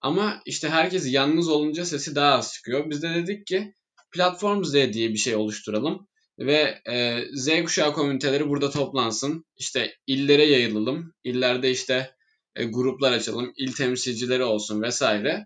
Ama 0.06 0.42
işte 0.46 0.70
herkes 0.70 1.14
yalnız 1.14 1.50
olunca 1.50 1.86
sesi 1.86 2.16
daha 2.16 2.34
az 2.34 2.54
çıkıyor. 2.54 2.90
Biz 2.90 3.04
de 3.04 3.16
dedik 3.16 3.48
ki 3.48 3.74
Platform 4.12 4.64
Z 4.64 4.74
diye 4.74 5.10
bir 5.10 5.18
şey 5.18 5.36
oluşturalım 5.36 6.08
ve 6.40 6.82
e, 6.90 7.22
Z 7.34 7.64
kuşağı 7.64 7.94
komüniteleri 7.94 8.50
burada 8.50 8.70
toplansın. 8.70 9.46
İşte 9.58 9.96
illere 10.08 10.46
yayılalım. 10.46 11.14
İllerde 11.24 11.72
işte 11.72 12.16
e, 12.56 12.66
gruplar 12.66 13.12
açalım. 13.12 13.54
il 13.58 13.74
temsilcileri 13.74 14.44
olsun 14.44 14.82
vesaire. 14.82 15.46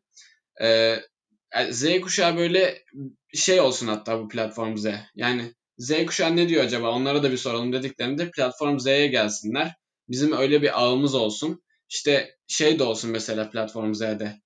E, 0.61 0.67
e 1.57 1.71
Z 1.71 2.01
kuşağı 2.01 2.37
böyle 2.37 2.83
şey 3.33 3.61
olsun 3.61 3.87
hatta 3.87 4.19
bu 4.19 4.27
platform 4.27 4.77
Z. 4.77 4.85
Yani 5.15 5.53
Z 5.77 6.05
kuşağı 6.05 6.35
ne 6.35 6.49
diyor 6.49 6.63
acaba? 6.63 6.91
Onlara 6.91 7.23
da 7.23 7.31
bir 7.31 7.37
soralım 7.37 7.73
dediklerinde 7.73 8.31
platform 8.31 8.79
Z'ye 8.79 9.07
gelsinler. 9.07 9.75
Bizim 10.09 10.33
öyle 10.33 10.61
bir 10.61 10.81
ağımız 10.81 11.15
olsun. 11.15 11.63
İşte 11.89 12.37
şey 12.47 12.79
de 12.79 12.83
olsun 12.83 13.11
mesela 13.11 13.49
platform 13.49 13.93
Z'de. 13.93 14.39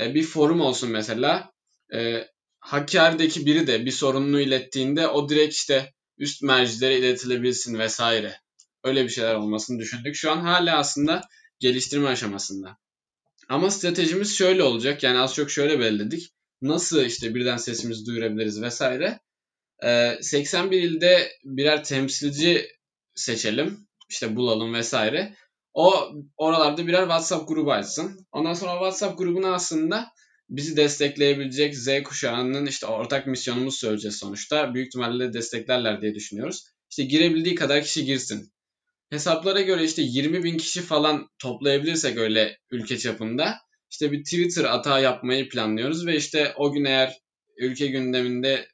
E, 0.00 0.14
bir 0.14 0.22
forum 0.22 0.60
olsun 0.60 0.90
mesela. 0.90 1.52
E, 1.94 2.26
Hakkari'deki 2.60 3.46
biri 3.46 3.66
de 3.66 3.86
bir 3.86 3.90
sorununu 3.90 4.40
ilettiğinde 4.40 5.08
o 5.08 5.28
direkt 5.28 5.54
işte 5.54 5.92
üst 6.18 6.42
mercilere 6.42 6.98
iletilebilsin 6.98 7.78
vesaire. 7.78 8.40
Öyle 8.84 9.04
bir 9.04 9.08
şeyler 9.08 9.34
olmasını 9.34 9.78
düşündük. 9.78 10.14
Şu 10.14 10.30
an 10.30 10.40
hala 10.40 10.78
aslında 10.78 11.22
geliştirme 11.60 12.08
aşamasında. 12.08 12.76
Ama 13.48 13.70
stratejimiz 13.70 14.36
şöyle 14.36 14.62
olacak. 14.62 15.02
Yani 15.02 15.18
az 15.18 15.34
çok 15.34 15.50
şöyle 15.50 15.80
belirledik. 15.80 16.32
Nasıl 16.62 17.04
işte 17.04 17.34
birden 17.34 17.56
sesimizi 17.56 18.06
duyurabiliriz 18.06 18.62
vesaire. 18.62 19.20
81 20.20 20.76
ee, 20.76 20.80
ilde 20.80 21.32
birer 21.44 21.84
temsilci 21.84 22.68
seçelim. 23.14 23.86
İşte 24.08 24.36
bulalım 24.36 24.74
vesaire. 24.74 25.34
O 25.76 26.12
oralarda 26.36 26.86
birer 26.86 27.00
WhatsApp 27.00 27.48
grubu 27.48 27.72
açsın. 27.72 28.26
Ondan 28.32 28.54
sonra 28.54 28.72
WhatsApp 28.72 29.18
grubuna 29.18 29.54
aslında 29.54 30.08
bizi 30.48 30.76
destekleyebilecek 30.76 31.74
Z 31.76 32.02
kuşağının 32.04 32.66
işte 32.66 32.86
ortak 32.86 33.26
misyonumuz 33.26 33.76
söyleyeceğiz 33.76 34.16
sonuçta. 34.16 34.74
Büyük 34.74 34.86
ihtimalle 34.86 35.32
desteklerler 35.32 36.00
diye 36.00 36.14
düşünüyoruz. 36.14 36.64
İşte 36.90 37.04
girebildiği 37.04 37.54
kadar 37.54 37.82
kişi 37.82 38.04
girsin. 38.04 38.52
Hesaplara 39.10 39.60
göre 39.60 39.84
işte 39.84 40.02
20 40.02 40.44
bin 40.44 40.58
kişi 40.58 40.80
falan 40.80 41.28
toplayabilirsek 41.38 42.18
öyle 42.18 42.58
ülke 42.70 42.98
çapında 42.98 43.54
işte 43.90 44.12
bir 44.12 44.24
Twitter 44.24 44.64
atağı 44.64 45.02
yapmayı 45.02 45.48
planlıyoruz 45.48 46.06
ve 46.06 46.16
işte 46.16 46.52
o 46.56 46.72
gün 46.72 46.84
eğer 46.84 47.18
ülke 47.56 47.86
gündeminde 47.86 48.66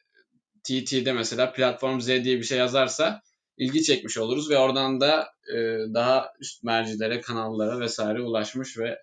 TT'de 0.65 1.13
mesela 1.13 1.53
platform 1.53 2.01
Z 2.01 2.07
diye 2.07 2.39
bir 2.39 2.45
şey 2.45 2.59
yazarsa 2.59 3.23
ilgi 3.57 3.83
çekmiş 3.83 4.19
oluruz 4.19 4.51
ve 4.51 4.59
oradan 4.59 5.01
da 5.01 5.29
e, 5.55 5.57
daha 5.95 6.33
üst 6.41 6.63
mercilere, 6.63 7.21
kanallara 7.21 7.81
vesaire 7.81 8.21
ulaşmış 8.21 8.79
ve 8.79 8.99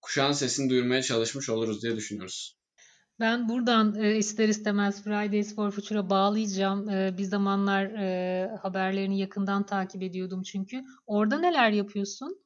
kuşağın 0.00 0.32
sesini 0.32 0.70
duyurmaya 0.70 1.02
çalışmış 1.02 1.48
oluruz 1.48 1.82
diye 1.82 1.96
düşünüyoruz. 1.96 2.56
Ben 3.20 3.48
buradan 3.48 3.94
e, 4.02 4.16
ister 4.16 4.48
istemez 4.48 5.04
Fridays 5.04 5.54
for 5.54 5.70
Future'a 5.70 6.10
bağlayacağım. 6.10 6.88
E, 6.88 7.18
bir 7.18 7.24
zamanlar 7.24 7.84
e, 7.84 8.50
haberlerini 8.62 9.20
yakından 9.20 9.66
takip 9.66 10.02
ediyordum 10.02 10.42
çünkü. 10.42 10.82
Orada 11.06 11.38
neler 11.38 11.70
yapıyorsun? 11.70 12.40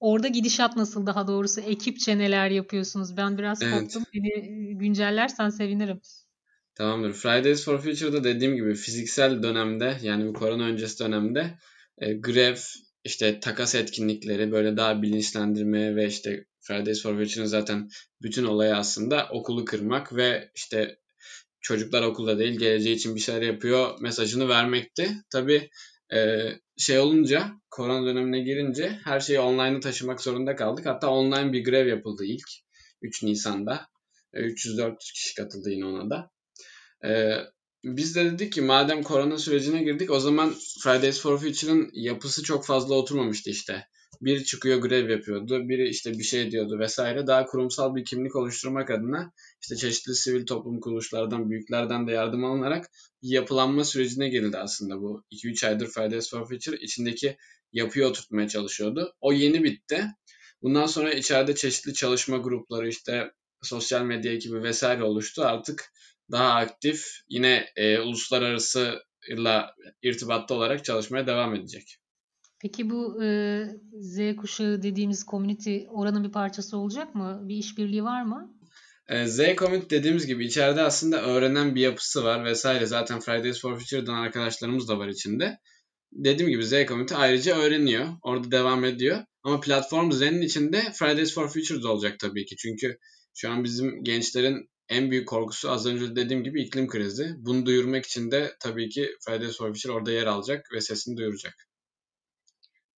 Orada 0.00 0.28
gidişat 0.28 0.76
nasıl 0.76 1.06
daha 1.06 1.26
doğrusu? 1.26 1.60
Ekipçe 1.60 2.18
neler 2.18 2.50
yapıyorsunuz? 2.50 3.16
Ben 3.16 3.38
biraz 3.38 3.62
evet. 3.62 3.80
korktum. 3.80 4.04
Beni 4.14 4.28
e, 4.28 4.72
güncellersen 4.72 5.50
sevinirim. 5.50 6.00
Tamamdır. 6.74 7.12
Fridays 7.12 7.64
for 7.64 7.78
Future'da 7.78 8.24
dediğim 8.24 8.56
gibi 8.56 8.74
fiziksel 8.74 9.42
dönemde 9.42 9.98
yani 10.02 10.26
bu 10.26 10.32
korona 10.32 10.64
öncesi 10.64 11.04
dönemde 11.04 11.58
e, 11.98 12.12
grev, 12.12 12.56
işte 13.04 13.40
takas 13.40 13.74
etkinlikleri 13.74 14.52
böyle 14.52 14.76
daha 14.76 15.02
bilinçlendirme 15.02 15.96
ve 15.96 16.06
işte 16.06 16.44
Fridays 16.60 17.02
for 17.02 17.18
Future'ın 17.18 17.46
zaten 17.46 17.88
bütün 18.22 18.44
olayı 18.44 18.76
aslında 18.76 19.28
okulu 19.30 19.64
kırmak 19.64 20.16
ve 20.16 20.50
işte 20.54 20.98
çocuklar 21.60 22.02
okulda 22.02 22.38
değil 22.38 22.58
geleceği 22.58 22.94
için 22.94 23.14
bir 23.14 23.20
şeyler 23.20 23.42
yapıyor 23.42 24.00
mesajını 24.00 24.48
vermekti. 24.48 25.10
Tabii 25.30 25.70
e, 26.14 26.48
şey 26.76 26.98
olunca 26.98 27.52
korona 27.70 28.06
dönemine 28.06 28.40
girince 28.40 28.98
her 29.04 29.20
şeyi 29.20 29.40
online'a 29.40 29.80
taşımak 29.80 30.20
zorunda 30.20 30.56
kaldık. 30.56 30.86
Hatta 30.86 31.10
online 31.10 31.52
bir 31.52 31.64
grev 31.64 31.86
yapıldı 31.86 32.24
ilk 32.24 32.48
3 33.02 33.22
Nisan'da. 33.22 33.86
E, 34.32 34.40
304 34.40 34.98
kişi 34.98 35.34
katıldı 35.34 35.70
yine 35.70 35.84
ona 35.84 36.10
da. 36.10 36.30
E, 37.04 37.38
biz 37.84 38.16
de 38.16 38.24
dedik 38.24 38.52
ki 38.52 38.60
madem 38.60 39.02
korona 39.02 39.38
sürecine 39.38 39.82
girdik 39.82 40.10
o 40.10 40.20
zaman 40.20 40.54
Fridays 40.80 41.20
for 41.20 41.38
Future'ın 41.38 41.90
yapısı 41.92 42.42
çok 42.42 42.66
fazla 42.66 42.94
oturmamıştı 42.94 43.50
işte. 43.50 43.86
Biri 44.20 44.44
çıkıyor 44.44 44.78
grev 44.78 45.10
yapıyordu, 45.10 45.68
biri 45.68 45.88
işte 45.88 46.18
bir 46.18 46.24
şey 46.24 46.50
diyordu 46.50 46.78
vesaire. 46.78 47.26
Daha 47.26 47.46
kurumsal 47.46 47.94
bir 47.94 48.04
kimlik 48.04 48.36
oluşturmak 48.36 48.90
adına 48.90 49.32
işte 49.62 49.76
çeşitli 49.76 50.14
sivil 50.14 50.46
toplum 50.46 50.80
kuruluşlardan, 50.80 51.50
büyüklerden 51.50 52.06
de 52.06 52.12
yardım 52.12 52.44
alınarak 52.44 52.90
yapılanma 53.22 53.84
sürecine 53.84 54.28
girildi 54.28 54.58
aslında 54.58 55.00
bu. 55.00 55.24
2-3 55.30 55.66
aydır 55.66 55.86
Fridays 55.86 56.30
for 56.30 56.48
Future 56.48 56.76
içindeki 56.76 57.36
yapıyı 57.72 58.06
oturtmaya 58.06 58.48
çalışıyordu. 58.48 59.14
O 59.20 59.32
yeni 59.32 59.64
bitti. 59.64 60.04
Bundan 60.62 60.86
sonra 60.86 61.12
içeride 61.12 61.54
çeşitli 61.54 61.94
çalışma 61.94 62.36
grupları 62.36 62.88
işte 62.88 63.30
sosyal 63.62 64.02
medya 64.02 64.32
ekibi 64.32 64.62
vesaire 64.62 65.02
oluştu. 65.02 65.42
Artık 65.42 65.92
daha 66.30 66.54
aktif 66.54 67.06
yine 67.28 67.66
e, 67.76 67.98
uluslararası 67.98 69.02
ile 69.28 69.62
irtibatta 70.02 70.54
olarak 70.54 70.84
çalışmaya 70.84 71.26
devam 71.26 71.54
edecek. 71.54 71.98
Peki 72.60 72.90
bu 72.90 73.24
e, 73.24 73.64
Z 73.92 74.36
kuşağı 74.36 74.82
dediğimiz 74.82 75.26
community 75.26 75.78
oranın 75.88 76.24
bir 76.24 76.32
parçası 76.32 76.76
olacak 76.76 77.14
mı? 77.14 77.40
Bir 77.42 77.56
işbirliği 77.56 78.04
var 78.04 78.22
mı? 78.22 78.54
E, 79.08 79.26
Z 79.26 79.40
Community 79.58 79.96
dediğimiz 79.96 80.26
gibi 80.26 80.46
içeride 80.46 80.82
aslında 80.82 81.22
öğrenen 81.22 81.74
bir 81.74 81.80
yapısı 81.80 82.24
var 82.24 82.44
vesaire. 82.44 82.86
Zaten 82.86 83.20
Fridays 83.20 83.60
for 83.60 83.78
Future'dan 83.78 84.14
arkadaşlarımız 84.14 84.88
da 84.88 84.98
var 84.98 85.08
içinde. 85.08 85.58
Dediğim 86.12 86.50
gibi 86.50 86.66
Z 86.66 86.72
Community 86.88 87.14
ayrıca 87.14 87.56
öğreniyor. 87.56 88.08
Orada 88.22 88.50
devam 88.50 88.84
ediyor. 88.84 89.24
Ama 89.42 89.60
platform 89.60 90.12
Z'nin 90.12 90.42
içinde 90.42 90.82
Fridays 90.92 91.34
for 91.34 91.48
Future 91.48 91.82
da 91.82 91.92
olacak 91.92 92.18
tabii 92.18 92.46
ki. 92.46 92.56
Çünkü 92.56 92.98
şu 93.34 93.50
an 93.50 93.64
bizim 93.64 94.04
gençlerin 94.04 94.68
en 94.94 95.10
büyük 95.10 95.28
korkusu 95.28 95.70
az 95.70 95.86
önce 95.86 96.16
dediğim 96.16 96.44
gibi 96.44 96.62
iklim 96.62 96.88
krizi. 96.88 97.34
Bunu 97.38 97.66
duyurmak 97.66 98.06
için 98.06 98.30
de 98.30 98.56
tabii 98.60 98.88
ki 98.88 99.10
Fridays 99.26 99.58
for 99.58 99.74
Future 99.74 99.92
orada 99.92 100.10
yer 100.12 100.26
alacak 100.26 100.72
ve 100.72 100.80
sesini 100.80 101.16
duyuracak. 101.16 101.68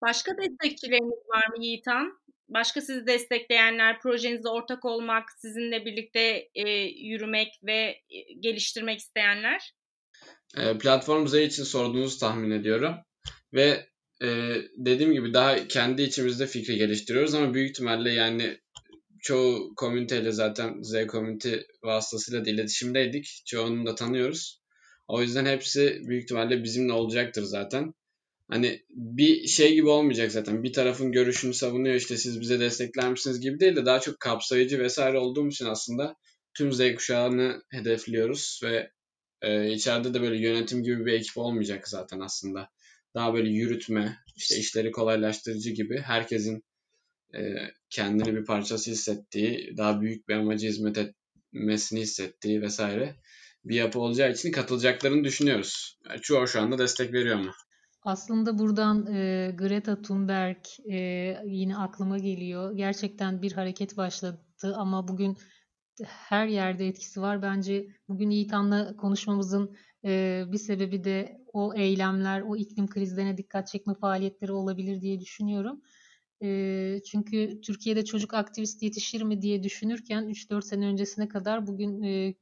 Başka 0.03 0.33
destekçileriniz 0.39 1.29
var 1.29 1.49
mı 1.57 1.65
Yiğitan? 1.65 2.13
Başka 2.49 2.81
sizi 2.81 3.07
destekleyenler, 3.07 4.01
projenize 4.01 4.49
ortak 4.49 4.85
olmak, 4.85 5.25
sizinle 5.39 5.85
birlikte 5.85 6.49
e, 6.55 6.71
yürümek 6.81 7.49
ve 7.63 8.03
e, 8.11 8.33
geliştirmek 8.41 8.99
isteyenler? 8.99 9.75
E, 10.57 10.79
platform 10.79 11.27
Z 11.27 11.35
için 11.35 11.65
sorduğunuzu 11.65 12.19
tahmin 12.19 12.51
ediyorum. 12.51 12.95
Ve 13.53 13.87
e, 14.23 14.29
dediğim 14.77 15.13
gibi 15.13 15.35
daha 15.35 15.69
kendi 15.69 16.03
içimizde 16.03 16.47
fikri 16.47 16.77
geliştiriyoruz 16.77 17.35
ama 17.35 17.55
büyük 17.55 17.71
ihtimalle 17.71 18.11
yani 18.13 18.59
çoğu 19.21 19.75
komüniteyle 19.77 20.33
zaten 20.33 20.83
Z 20.83 21.07
komünite 21.07 21.67
vasıtasıyla 21.83 22.45
da 22.45 22.51
iletişimdeydik. 22.51 23.43
Çoğunu 23.47 23.87
da 23.87 23.95
tanıyoruz. 23.95 24.63
O 25.09 25.23
yüzden 25.23 25.47
hepsi 25.47 26.01
büyük 26.05 26.25
ihtimalle 26.25 26.65
bizimle 26.65 26.93
olacaktır 26.93 27.43
zaten. 27.43 27.95
Hani 28.49 28.85
bir 28.91 29.47
şey 29.47 29.75
gibi 29.75 29.89
olmayacak 29.89 30.33
zaten. 30.33 30.63
Bir 30.63 30.73
tarafın 30.73 31.13
görüşünü 31.13 31.55
savunuyor 31.55 31.95
işte 31.95 32.17
siz 32.17 32.41
bize 32.41 32.61
destekler 32.61 33.11
misiniz 33.11 33.41
gibi 33.41 33.61
değil 33.61 33.77
de 33.77 33.87
daha 33.87 34.01
çok 34.01 34.21
kapsayıcı 34.21 34.79
vesaire 34.79 35.19
olduğum 35.19 35.49
için 35.49 35.67
aslında 35.67 36.17
tüm 36.55 36.73
Z 36.73 36.95
kuşağını 36.95 37.63
hedefliyoruz 37.71 38.61
ve 38.65 38.91
e, 39.43 39.73
içeride 39.73 40.15
de 40.15 40.21
böyle 40.21 40.39
yönetim 40.39 40.83
gibi 40.83 41.07
bir 41.07 41.13
ekip 41.13 41.39
olmayacak 41.39 41.89
zaten 41.89 42.21
aslında. 42.21 42.69
Daha 43.15 43.35
böyle 43.35 43.51
yürütme, 43.51 44.19
işte 44.37 44.57
işleri 44.57 44.91
kolaylaştırıcı 44.91 45.71
gibi 45.71 46.01
herkesin 46.01 46.65
kendini 47.91 48.37
bir 48.37 48.45
parçası 48.45 48.91
hissettiği, 48.91 49.77
daha 49.77 50.01
büyük 50.01 50.29
bir 50.29 50.35
amacı 50.35 50.67
hizmet 50.67 50.99
etmesini 50.99 52.01
hissettiği 52.01 52.63
vesaire 52.63 53.17
bir 53.65 53.75
yapı 53.75 54.01
olacağı 54.01 54.33
için 54.33 54.53
katılacaklarını 54.53 55.25
düşünüyoruz. 55.25 55.99
Çoğu 56.23 56.47
şu 56.47 56.61
anda 56.61 56.79
destek 56.79 57.13
veriyor 57.13 57.39
ama. 57.39 57.53
Aslında 58.03 58.59
buradan 58.59 59.07
e, 59.15 59.51
Greta 59.59 60.03
Thunberg 60.03 60.57
e, 60.91 60.99
yine 61.47 61.77
aklıma 61.77 62.19
geliyor. 62.19 62.77
Gerçekten 62.77 63.43
bir 63.43 63.53
hareket 63.53 63.97
başladı 63.97 64.41
ama 64.75 65.09
bugün 65.09 65.37
her 66.05 66.47
yerde 66.47 66.87
etkisi 66.87 67.21
var. 67.21 67.43
Bence 67.43 67.87
bugün 68.09 68.31
Yiğitan'la 68.31 68.97
konuşmamızın 68.97 69.77
e, 70.05 70.45
bir 70.53 70.59
sebebi 70.59 71.05
de 71.05 71.41
o 71.53 71.75
eylemler, 71.75 72.41
o 72.41 72.57
iklim 72.57 72.87
krizlerine 72.87 73.37
dikkat 73.37 73.69
çekme 73.69 73.95
faaliyetleri 73.95 74.53
olabilir 74.53 75.01
diye 75.01 75.21
düşünüyorum. 75.21 75.83
E, 76.43 77.01
çünkü 77.11 77.61
Türkiye'de 77.61 78.05
çocuk 78.05 78.35
aktivist 78.35 78.83
yetişir 78.83 79.23
mi 79.23 79.43
diye 79.43 79.63
düşünürken 79.63 80.29
3-4 80.29 80.63
sene 80.63 80.87
öncesine 80.87 81.29
kadar 81.29 81.67
bugün 81.67 82.03
e, 82.03 82.35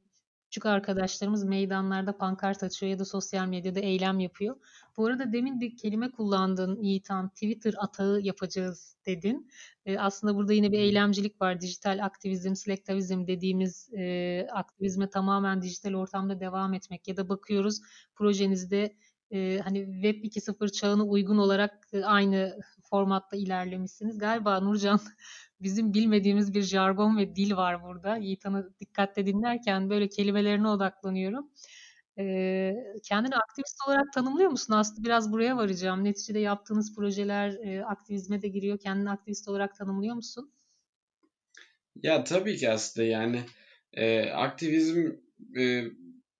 küçük 0.55 0.65
arkadaşlarımız 0.65 1.43
meydanlarda 1.43 2.17
pankart 2.17 2.63
açıyor 2.63 2.89
ya 2.89 2.99
da 2.99 3.05
sosyal 3.05 3.47
medyada 3.47 3.79
eylem 3.79 4.19
yapıyor. 4.19 4.55
Bu 4.97 5.05
arada 5.05 5.33
demin 5.33 5.61
bir 5.61 5.77
kelime 5.77 6.11
kullandın 6.11 6.83
Yiğitan, 6.83 7.29
Twitter 7.29 7.73
atağı 7.77 8.21
yapacağız 8.21 8.95
dedin. 9.05 9.49
E, 9.85 9.97
aslında 9.97 10.35
burada 10.35 10.53
yine 10.53 10.71
bir 10.71 10.79
eylemcilik 10.79 11.41
var. 11.41 11.61
Dijital 11.61 12.05
aktivizm, 12.05 12.55
selektivizm 12.55 13.27
dediğimiz 13.27 13.89
e, 13.93 14.47
aktivizme 14.51 15.09
tamamen 15.09 15.61
dijital 15.61 15.93
ortamda 15.93 16.39
devam 16.39 16.73
etmek 16.73 17.07
ya 17.07 17.17
da 17.17 17.29
bakıyoruz 17.29 17.81
projenizde 18.15 18.95
e, 19.31 19.59
hani 19.63 19.85
Web 19.85 20.23
2.0 20.23 20.71
çağına 20.71 21.03
uygun 21.03 21.37
olarak 21.37 21.87
e, 21.93 22.03
aynı 22.03 22.59
formatta 22.89 23.37
ilerlemişsiniz. 23.37 24.17
Galiba 24.17 24.59
Nurcan 24.59 24.99
bizim 25.61 25.93
bilmediğimiz 25.93 26.53
bir 26.53 26.61
jargon 26.61 27.17
ve 27.17 27.35
dil 27.35 27.55
var 27.55 27.83
burada. 27.83 28.17
Yiğitan'ı 28.17 28.69
dikkatle 28.79 29.25
dinlerken 29.25 29.89
böyle 29.89 30.09
kelimelerine 30.09 30.67
odaklanıyorum. 30.67 31.49
Ee, 32.19 32.73
kendini 33.03 33.35
aktivist 33.35 33.87
olarak 33.87 34.13
tanımlıyor 34.13 34.49
musun? 34.49 34.73
Aslında 34.73 35.03
biraz 35.03 35.31
buraya 35.31 35.57
varacağım. 35.57 36.03
Neticede 36.03 36.39
yaptığınız 36.39 36.95
projeler 36.95 37.49
e, 37.49 37.85
aktivizme 37.85 38.41
de 38.41 38.47
giriyor. 38.47 38.79
Kendini 38.79 39.09
aktivist 39.09 39.47
olarak 39.47 39.75
tanımlıyor 39.75 40.15
musun? 40.15 40.51
Ya 42.03 42.23
tabii 42.23 42.57
ki 42.57 42.69
aslında 42.69 43.07
yani 43.07 43.41
e, 43.93 44.29
aktivizm 44.29 45.11
e, 45.57 45.83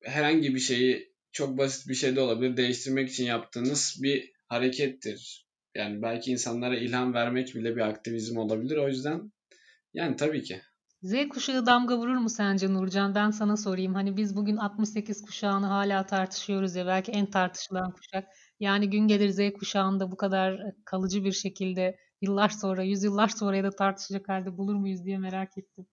herhangi 0.03 0.55
bir 0.55 0.59
şeyi 0.59 1.14
çok 1.35 1.57
basit 1.57 1.87
bir 1.87 1.95
şey 1.95 2.15
de 2.15 2.21
olabilir. 2.21 2.57
Değiştirmek 2.57 3.09
için 3.09 3.25
yaptığınız 3.25 3.99
bir 4.03 4.31
harekettir. 4.47 5.47
Yani 5.75 6.01
belki 6.01 6.31
insanlara 6.31 6.77
ilham 6.77 7.13
vermek 7.13 7.55
bile 7.55 7.75
bir 7.75 7.81
aktivizm 7.81 8.37
olabilir. 8.37 8.77
O 8.77 8.87
yüzden 8.87 9.31
yani 9.93 10.15
tabii 10.15 10.43
ki. 10.43 10.61
Z 11.01 11.13
kuşağı 11.29 11.65
damga 11.65 11.97
vurur 11.97 12.17
mu 12.17 12.29
sence 12.29 12.73
Nurcan? 12.73 13.15
Ben 13.15 13.31
sana 13.31 13.57
sorayım. 13.57 13.93
Hani 13.93 14.17
biz 14.17 14.35
bugün 14.35 14.57
68 14.57 15.21
kuşağını 15.21 15.65
hala 15.65 16.05
tartışıyoruz 16.05 16.75
ya 16.75 16.85
belki 16.85 17.11
en 17.11 17.25
tartışılan 17.25 17.91
kuşak. 17.91 18.27
Yani 18.59 18.89
gün 18.89 19.07
gelir 19.07 19.29
Z 19.29 19.53
kuşağında 19.59 20.11
bu 20.11 20.17
kadar 20.17 20.61
kalıcı 20.85 21.23
bir 21.23 21.31
şekilde 21.31 21.97
yıllar 22.21 22.49
sonra, 22.49 22.83
yüzyıllar 22.83 23.27
sonra 23.27 23.57
ya 23.57 23.63
da 23.63 23.71
tartışacak 23.71 24.29
halde 24.29 24.57
bulur 24.57 24.75
muyuz 24.75 25.05
diye 25.05 25.17
merak 25.17 25.57
ettim. 25.57 25.85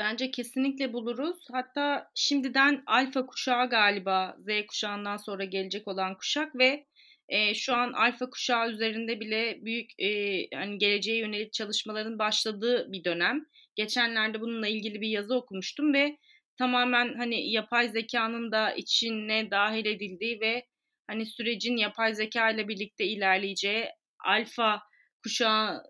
Bence 0.00 0.30
kesinlikle 0.30 0.92
buluruz. 0.92 1.36
Hatta 1.52 2.10
şimdiden 2.14 2.82
alfa 2.86 3.26
kuşağı 3.26 3.70
galiba 3.70 4.36
Z 4.38 4.66
kuşağından 4.68 5.16
sonra 5.16 5.44
gelecek 5.44 5.88
olan 5.88 6.14
kuşak 6.14 6.54
ve 6.58 6.86
e, 7.28 7.54
şu 7.54 7.74
an 7.74 7.92
alfa 7.92 8.30
kuşağı 8.30 8.70
üzerinde 8.70 9.20
bile 9.20 9.58
büyük 9.64 9.90
e, 9.98 10.08
hani 10.54 10.78
geleceğe 10.78 11.18
yönelik 11.18 11.52
çalışmaların 11.52 12.18
başladığı 12.18 12.92
bir 12.92 13.04
dönem. 13.04 13.46
Geçenlerde 13.76 14.40
bununla 14.40 14.68
ilgili 14.68 15.00
bir 15.00 15.08
yazı 15.08 15.34
okumuştum 15.34 15.94
ve 15.94 16.18
tamamen 16.58 17.14
hani 17.14 17.50
yapay 17.50 17.88
zekanın 17.88 18.52
da 18.52 18.72
içine 18.72 19.50
dahil 19.50 19.86
edildiği 19.86 20.40
ve 20.40 20.66
hani 21.06 21.26
sürecin 21.26 21.76
yapay 21.76 22.14
zeka 22.14 22.50
ile 22.50 22.68
birlikte 22.68 23.04
ilerleyeceği 23.04 23.86
alfa 24.24 24.82
kuşağı 25.22 25.82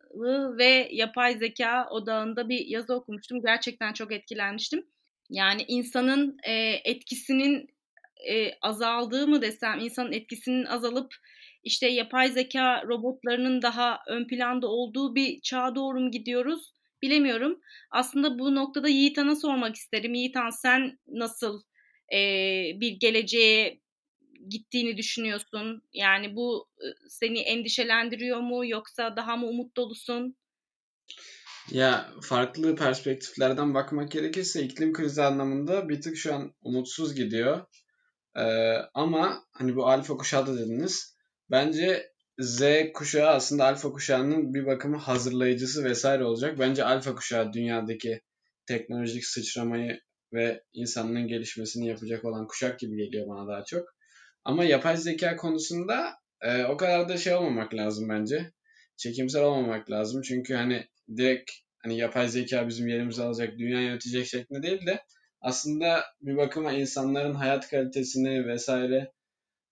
ve 0.58 0.88
yapay 0.92 1.38
zeka 1.38 1.88
odağında 1.90 2.48
bir 2.48 2.66
yazı 2.66 2.94
okumuştum. 2.94 3.40
Gerçekten 3.46 3.92
çok 3.92 4.12
etkilenmiştim. 4.12 4.86
Yani 5.30 5.64
insanın 5.68 6.36
e, 6.46 6.52
etkisinin 6.84 7.68
e, 8.28 8.52
azaldığı 8.62 9.28
mı 9.28 9.42
desem, 9.42 9.78
insanın 9.78 10.12
etkisinin 10.12 10.64
azalıp 10.64 11.14
işte 11.64 11.88
yapay 11.88 12.28
zeka 12.28 12.82
robotlarının 12.82 13.62
daha 13.62 13.98
ön 14.08 14.26
planda 14.26 14.66
olduğu 14.66 15.14
bir 15.14 15.40
çağa 15.40 15.74
doğru 15.74 16.00
mu 16.00 16.10
gidiyoruz? 16.10 16.72
Bilemiyorum. 17.02 17.60
Aslında 17.90 18.38
bu 18.38 18.54
noktada 18.54 18.88
Yiğitan'a 18.88 19.36
sormak 19.36 19.76
isterim. 19.76 20.14
Yiğitan 20.14 20.50
sen 20.50 20.98
nasıl 21.08 21.62
e, 22.12 22.18
bir 22.80 22.90
geleceğe 23.00 23.79
gittiğini 24.48 24.96
düşünüyorsun? 24.96 25.82
Yani 25.92 26.36
bu 26.36 26.68
seni 27.08 27.38
endişelendiriyor 27.40 28.40
mu 28.40 28.66
yoksa 28.66 29.16
daha 29.16 29.36
mı 29.36 29.46
umut 29.46 29.76
dolusun? 29.76 30.36
Ya 31.70 32.10
farklı 32.22 32.76
perspektiflerden 32.76 33.74
bakmak 33.74 34.10
gerekirse 34.10 34.62
iklim 34.62 34.92
krizi 34.92 35.22
anlamında 35.22 35.88
bir 35.88 36.00
tık 36.00 36.16
şu 36.16 36.34
an 36.34 36.54
umutsuz 36.62 37.14
gidiyor. 37.14 37.60
Ee, 38.36 38.74
ama 38.94 39.44
hani 39.52 39.76
bu 39.76 39.86
alfa 39.88 40.16
kuşağı 40.16 40.46
da 40.46 40.58
dediniz. 40.58 41.16
Bence 41.50 42.12
Z 42.38 42.62
kuşağı 42.94 43.28
aslında 43.28 43.64
alfa 43.64 43.92
kuşağının 43.92 44.54
bir 44.54 44.66
bakımı 44.66 44.96
hazırlayıcısı 44.96 45.84
vesaire 45.84 46.24
olacak. 46.24 46.58
Bence 46.58 46.84
alfa 46.84 47.14
kuşağı 47.14 47.52
dünyadaki 47.52 48.20
teknolojik 48.66 49.26
sıçramayı 49.26 50.00
ve 50.32 50.64
insanlığın 50.72 51.26
gelişmesini 51.26 51.88
yapacak 51.88 52.24
olan 52.24 52.46
kuşak 52.46 52.78
gibi 52.78 52.96
geliyor 52.96 53.28
bana 53.28 53.48
daha 53.48 53.64
çok. 53.64 53.88
Ama 54.44 54.64
yapay 54.64 54.96
zeka 54.96 55.36
konusunda 55.36 56.14
e, 56.40 56.64
o 56.64 56.76
kadar 56.76 57.08
da 57.08 57.16
şey 57.16 57.34
olmamak 57.34 57.74
lazım 57.74 58.08
bence. 58.08 58.52
Çekimsel 58.96 59.42
olmamak 59.42 59.90
lazım. 59.90 60.22
Çünkü 60.22 60.54
hani 60.54 60.86
direkt 61.16 61.50
hani 61.78 61.98
yapay 61.98 62.28
zeka 62.28 62.68
bizim 62.68 62.88
yerimizi 62.88 63.22
alacak, 63.22 63.58
dünya 63.58 63.80
yönetecek 63.80 64.26
şeklinde 64.26 64.62
değil 64.62 64.86
de 64.86 65.04
aslında 65.40 66.04
bir 66.20 66.36
bakıma 66.36 66.72
insanların 66.72 67.34
hayat 67.34 67.70
kalitesini 67.70 68.46
vesaire 68.46 69.12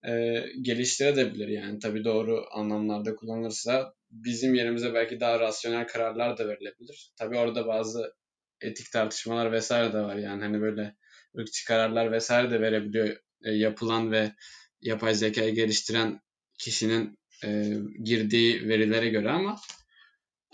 e, 0.07 0.45
geliştirebilir 0.63 1.49
yani 1.49 1.79
tabii 1.79 2.05
doğru 2.05 2.45
anlamlarda 2.53 3.17
kullanılırsa 3.17 3.95
bizim 4.11 4.55
yerimize 4.55 4.95
belki 4.95 5.21
daha 5.21 5.41
rasyonel 5.41 5.87
kararlar 5.87 6.39
da 6.39 6.49
verilebilir. 6.49 7.13
Tabii 7.19 7.37
orada 7.37 7.67
bazı 7.67 8.15
etik 8.61 8.93
tartışmalar 8.93 9.53
vesaire 9.53 9.93
de 9.93 10.01
var 10.01 10.17
yani 10.17 10.43
hani 10.43 10.61
böyle 10.61 10.97
ırkçı 11.39 11.67
kararlar 11.67 12.13
vesaire 12.13 12.51
de 12.51 12.61
verebiliyor 12.61 13.17
e, 13.45 13.51
yapılan 13.51 14.13
ve 14.13 14.33
yapay 14.81 15.15
zekayı 15.15 15.55
geliştiren 15.55 16.21
kişinin 16.59 17.19
e, 17.45 17.75
girdiği 18.03 18.69
verilere 18.69 19.09
göre 19.09 19.31
ama 19.31 19.61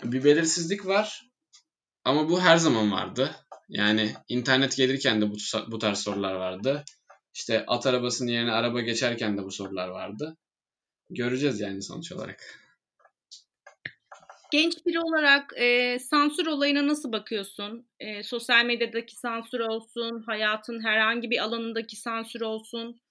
bir 0.03 0.23
belirsizlik 0.23 0.85
var 0.85 1.29
ama 2.03 2.29
bu 2.29 2.41
her 2.41 2.57
zaman 2.57 2.91
vardı. 2.91 3.35
Yani 3.69 4.13
internet 4.27 4.77
gelirken 4.77 5.21
de 5.21 5.29
bu, 5.29 5.35
bu 5.67 5.79
tarz 5.79 5.97
sorular 5.97 6.33
vardı. 6.33 6.83
İşte 7.33 7.65
at 7.65 7.87
arabasının 7.87 8.31
yerine 8.31 8.51
araba 8.51 8.81
geçerken 8.81 9.37
de 9.37 9.43
bu 9.43 9.51
sorular 9.51 9.87
vardı. 9.87 10.37
Göreceğiz 11.09 11.59
yani 11.59 11.81
sonuç 11.81 12.11
olarak. 12.11 12.64
Genç 14.51 14.85
biri 14.85 14.99
olarak 14.99 15.53
e, 15.57 15.99
sansür 15.99 16.45
olayına 16.45 16.87
nasıl 16.87 17.11
bakıyorsun? 17.11 17.87
E, 17.99 18.23
sosyal 18.23 18.65
medyadaki 18.65 19.15
sansür 19.15 19.59
olsun, 19.59 20.23
hayatın 20.25 20.83
herhangi 20.83 21.29
bir 21.29 21.43
alanındaki 21.43 21.95
sansür 21.95 22.41
olsun. 22.41 23.01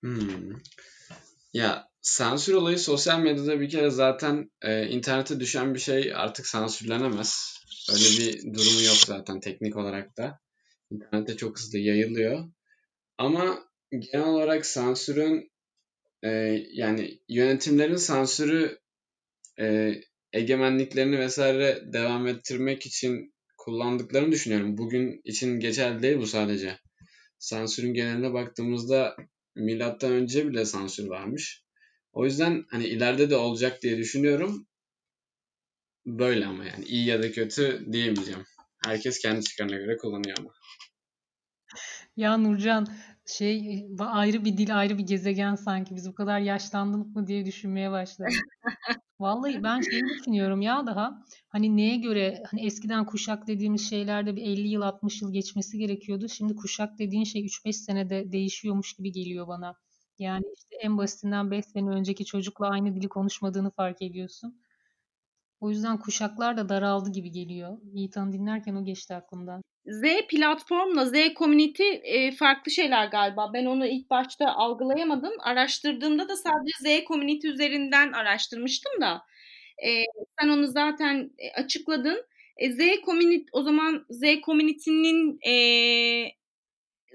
Hmm. 0.00 0.52
Ya 1.52 1.88
sansür 2.02 2.54
olayı 2.54 2.78
sosyal 2.78 3.20
medyada 3.20 3.60
bir 3.60 3.68
kere 3.68 3.90
zaten 3.90 4.50
e, 4.62 4.86
internete 4.86 5.40
düşen 5.40 5.74
bir 5.74 5.80
şey 5.80 6.14
artık 6.14 6.46
sansürlenemez. 6.46 7.54
Öyle 7.92 8.04
bir 8.04 8.42
durumu 8.42 8.82
yok 8.82 8.96
zaten 9.06 9.40
teknik 9.40 9.76
olarak 9.76 10.16
da. 10.16 10.40
İnternette 10.90 11.36
çok 11.36 11.58
hızlı 11.58 11.78
yayılıyor. 11.78 12.48
Ama 13.18 13.64
genel 13.90 14.26
olarak 14.26 14.66
sansürün 14.66 15.52
e, 16.22 16.28
yani 16.72 17.20
yönetimlerin 17.28 17.96
sansürü 17.96 18.83
e, 19.60 19.94
egemenliklerini 20.32 21.18
vesaire 21.18 21.82
devam 21.92 22.26
ettirmek 22.26 22.86
için 22.86 23.34
kullandıklarını 23.58 24.32
düşünüyorum. 24.32 24.78
Bugün 24.78 25.20
için 25.24 25.60
geçerli 25.60 26.02
değil 26.02 26.18
bu 26.18 26.26
sadece. 26.26 26.78
Sansürün 27.38 27.94
geneline 27.94 28.32
baktığımızda 28.32 29.16
milattan 29.54 30.12
önce 30.12 30.48
bile 30.48 30.64
sansür 30.64 31.08
varmış. 31.08 31.64
O 32.12 32.24
yüzden 32.24 32.64
hani 32.70 32.86
ileride 32.86 33.30
de 33.30 33.36
olacak 33.36 33.82
diye 33.82 33.98
düşünüyorum. 33.98 34.66
Böyle 36.06 36.46
ama 36.46 36.64
yani 36.64 36.84
iyi 36.84 37.06
ya 37.06 37.22
da 37.22 37.32
kötü 37.32 37.86
diyemeyeceğim. 37.92 38.44
Herkes 38.84 39.18
kendi 39.18 39.44
çıkarına 39.44 39.76
göre 39.76 39.96
kullanıyor 39.96 40.36
ama. 40.40 40.50
Ya 42.16 42.36
Nurcan 42.36 42.88
şey 43.26 43.86
ayrı 43.98 44.44
bir 44.44 44.56
dil 44.56 44.78
ayrı 44.78 44.98
bir 44.98 45.06
gezegen 45.06 45.54
sanki 45.54 45.96
biz 45.96 46.08
bu 46.08 46.14
kadar 46.14 46.40
yaşlandık 46.40 47.16
mı 47.16 47.26
diye 47.26 47.46
düşünmeye 47.46 47.90
başladım. 47.90 48.32
Vallahi 49.20 49.62
ben 49.62 49.80
şeyi 49.80 50.02
düşünüyorum 50.04 50.62
ya 50.62 50.86
daha 50.86 51.22
hani 51.48 51.76
neye 51.76 51.96
göre 51.96 52.42
hani 52.50 52.66
eskiden 52.66 53.06
kuşak 53.06 53.46
dediğimiz 53.46 53.90
şeylerde 53.90 54.36
bir 54.36 54.42
50 54.42 54.68
yıl 54.68 54.82
60 54.82 55.22
yıl 55.22 55.32
geçmesi 55.32 55.78
gerekiyordu. 55.78 56.28
Şimdi 56.28 56.56
kuşak 56.56 56.98
dediğin 56.98 57.24
şey 57.24 57.44
3-5 57.44 57.76
senede 57.76 58.32
değişiyormuş 58.32 58.92
gibi 58.94 59.12
geliyor 59.12 59.48
bana. 59.48 59.74
Yani 60.18 60.44
işte 60.56 60.76
en 60.82 60.98
basitinden 60.98 61.50
5 61.50 61.64
sene 61.66 61.90
önceki 61.90 62.24
çocukla 62.24 62.68
aynı 62.70 62.94
dili 62.96 63.08
konuşmadığını 63.08 63.70
fark 63.70 64.02
ediyorsun. 64.02 64.60
O 65.64 65.70
yüzden 65.70 65.98
kuşaklar 65.98 66.56
da 66.56 66.68
daraldı 66.68 67.12
gibi 67.12 67.30
geliyor. 67.30 67.78
Yiğitan'ı 67.92 68.32
dinlerken 68.32 68.74
o 68.74 68.84
geçti 68.84 69.14
aklımdan. 69.14 69.62
Z 69.86 70.02
platformla 70.28 71.06
Z 71.06 71.14
community 71.38 71.82
e, 72.02 72.32
farklı 72.32 72.72
şeyler 72.72 73.06
galiba. 73.06 73.50
Ben 73.54 73.64
onu 73.64 73.86
ilk 73.86 74.10
başta 74.10 74.54
algılayamadım. 74.54 75.32
Araştırdığımda 75.40 76.28
da 76.28 76.36
sadece 76.36 76.72
Z 76.80 77.04
community 77.08 77.48
üzerinden 77.48 78.12
araştırmıştım 78.12 78.92
da. 79.00 79.22
E, 79.86 80.02
sen 80.40 80.48
onu 80.48 80.66
zaten 80.66 81.30
e, 81.38 81.62
açıkladın. 81.62 82.26
E, 82.56 82.72
Z 82.72 82.78
community 83.06 83.48
o 83.52 83.62
zaman 83.62 84.06
Z 84.10 84.22
community'nin 84.46 85.38
e, 85.46 85.54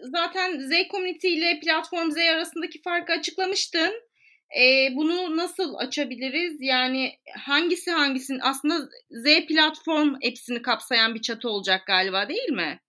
zaten 0.03 0.59
Z 0.59 0.71
community 0.91 1.33
ile 1.33 1.59
platform 1.59 2.11
Z 2.11 2.17
arasındaki 2.17 2.81
farkı 2.81 3.13
açıklamıştın. 3.13 4.08
E, 4.57 4.95
bunu 4.95 5.37
nasıl 5.37 5.75
açabiliriz? 5.75 6.57
Yani 6.61 7.11
hangisi 7.37 7.91
hangisinin 7.91 8.39
aslında 8.43 8.89
Z 9.11 9.45
platform 9.47 10.15
hepsini 10.21 10.61
kapsayan 10.61 11.15
bir 11.15 11.21
çatı 11.21 11.49
olacak 11.49 11.87
galiba 11.87 12.29
değil 12.29 12.49
mi? 12.49 12.79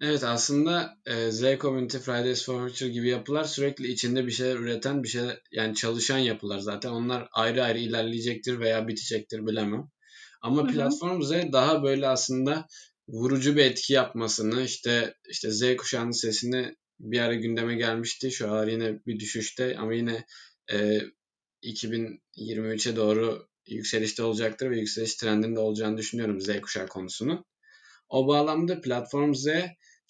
Evet 0.00 0.24
aslında 0.24 0.98
e, 1.06 1.30
Z 1.30 1.42
Community, 1.60 1.96
Fridays 1.96 2.46
for 2.46 2.68
Future 2.68 2.88
gibi 2.88 3.08
yapılar 3.08 3.44
sürekli 3.44 3.92
içinde 3.92 4.26
bir 4.26 4.32
şeyler 4.32 4.56
üreten, 4.56 5.02
bir 5.02 5.08
şeyler 5.08 5.40
yani 5.52 5.74
çalışan 5.74 6.18
yapılar 6.18 6.58
zaten. 6.58 6.90
Onlar 6.90 7.28
ayrı 7.32 7.64
ayrı 7.64 7.78
ilerleyecektir 7.78 8.60
veya 8.60 8.88
bitecektir 8.88 9.46
bilemem. 9.46 9.88
Ama 10.42 10.62
Hı-hı. 10.62 10.72
platform 10.72 11.22
Z 11.22 11.32
daha 11.52 11.82
böyle 11.82 12.08
aslında 12.08 12.66
vurucu 13.08 13.56
bir 13.56 13.64
etki 13.64 13.92
yapmasını 13.92 14.62
işte 14.62 15.14
işte 15.28 15.50
Z 15.50 15.76
kuşağının 15.76 16.10
sesini 16.10 16.74
bir 17.00 17.18
ara 17.18 17.34
gündeme 17.34 17.74
gelmişti. 17.74 18.30
Şu 18.30 18.52
an 18.52 18.68
yine 18.68 18.98
bir 19.06 19.20
düşüşte 19.20 19.76
ama 19.78 19.94
yine 19.94 20.24
e, 20.72 21.00
2023'e 21.62 22.96
doğru 22.96 23.48
yükselişte 23.66 24.22
olacaktır 24.22 24.70
ve 24.70 24.78
yükseliş 24.78 25.14
trendinde 25.14 25.60
olacağını 25.60 25.98
düşünüyorum 25.98 26.40
Z 26.40 26.60
kuşağı 26.60 26.86
konusunu. 26.86 27.44
O 28.08 28.28
bağlamda 28.28 28.80
platform 28.80 29.34
Z 29.34 29.46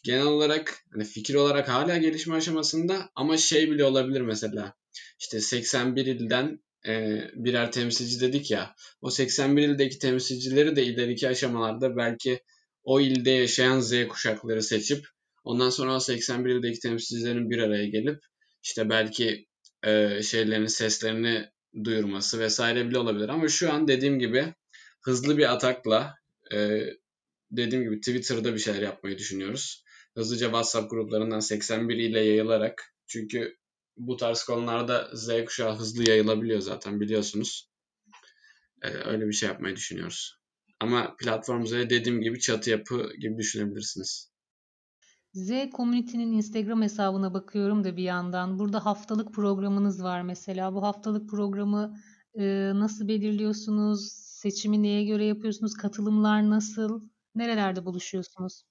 genel 0.04 0.26
olarak 0.26 0.84
hani 0.92 1.04
fikir 1.04 1.34
olarak 1.34 1.68
hala 1.68 1.96
gelişme 1.96 2.34
aşamasında 2.34 3.10
ama 3.14 3.36
şey 3.36 3.70
bile 3.70 3.84
olabilir 3.84 4.20
mesela. 4.20 4.74
İşte 5.20 5.40
81 5.40 6.06
ilden 6.06 6.60
e, 6.86 7.20
birer 7.34 7.72
temsilci 7.72 8.20
dedik 8.20 8.50
ya. 8.50 8.74
O 9.00 9.10
81 9.10 9.68
ildeki 9.68 9.98
temsilcileri 9.98 10.76
de 10.76 10.84
ileriki 10.84 11.28
aşamalarda 11.28 11.96
belki 11.96 12.40
o 12.82 13.00
ilde 13.00 13.30
yaşayan 13.30 13.80
Z 13.80 14.08
kuşakları 14.08 14.62
seçip 14.62 15.06
ondan 15.44 15.70
sonra 15.70 15.96
o 15.96 16.00
81 16.00 16.50
ildeki 16.50 16.78
temsilcilerin 16.78 17.50
bir 17.50 17.58
araya 17.58 17.86
gelip 17.86 18.18
işte 18.62 18.90
belki 18.90 19.46
e, 19.86 20.22
şeylerini, 20.22 20.68
seslerini 20.70 21.48
duyurması 21.84 22.40
vesaire 22.40 22.88
bile 22.88 22.98
olabilir. 22.98 23.28
Ama 23.28 23.48
şu 23.48 23.72
an 23.72 23.88
dediğim 23.88 24.18
gibi 24.18 24.54
hızlı 25.02 25.38
bir 25.38 25.52
atakla 25.52 26.14
e, 26.52 26.80
dediğim 27.50 27.84
gibi 27.84 28.00
Twitter'da 28.00 28.54
bir 28.54 28.58
şeyler 28.58 28.82
yapmayı 28.82 29.18
düşünüyoruz. 29.18 29.84
Hızlıca 30.14 30.46
WhatsApp 30.46 30.90
gruplarından 30.90 31.40
81 31.40 31.96
ile 31.96 32.20
yayılarak 32.20 32.94
çünkü 33.06 33.56
bu 33.96 34.16
tarz 34.16 34.44
konularda 34.44 35.10
Z 35.14 35.44
kuşağı 35.44 35.76
hızlı 35.76 36.08
yayılabiliyor 36.08 36.60
zaten 36.60 37.00
biliyorsunuz. 37.00 37.70
Ee, 38.82 38.88
öyle 38.88 39.26
bir 39.26 39.32
şey 39.32 39.48
yapmayı 39.48 39.76
düşünüyoruz. 39.76 40.38
Ama 40.80 41.16
platform 41.16 41.66
Z 41.66 41.72
dediğim 41.72 42.20
gibi 42.20 42.40
çatı 42.40 42.70
yapı 42.70 43.12
gibi 43.18 43.38
düşünebilirsiniz. 43.38 44.33
Z 45.34 45.70
Community'nin 45.76 46.32
Instagram 46.32 46.82
hesabına 46.82 47.34
bakıyorum 47.34 47.84
da 47.84 47.96
bir 47.96 48.02
yandan. 48.02 48.58
Burada 48.58 48.84
haftalık 48.84 49.34
programınız 49.34 50.02
var 50.02 50.22
mesela. 50.22 50.74
Bu 50.74 50.82
haftalık 50.82 51.30
programı 51.30 51.96
e, 52.38 52.44
nasıl 52.74 53.08
belirliyorsunuz? 53.08 54.12
Seçimi 54.12 54.82
neye 54.82 55.04
göre 55.04 55.24
yapıyorsunuz? 55.24 55.74
Katılımlar 55.74 56.50
nasıl? 56.50 57.00
Nerelerde 57.34 57.84
buluşuyorsunuz? 57.84 58.62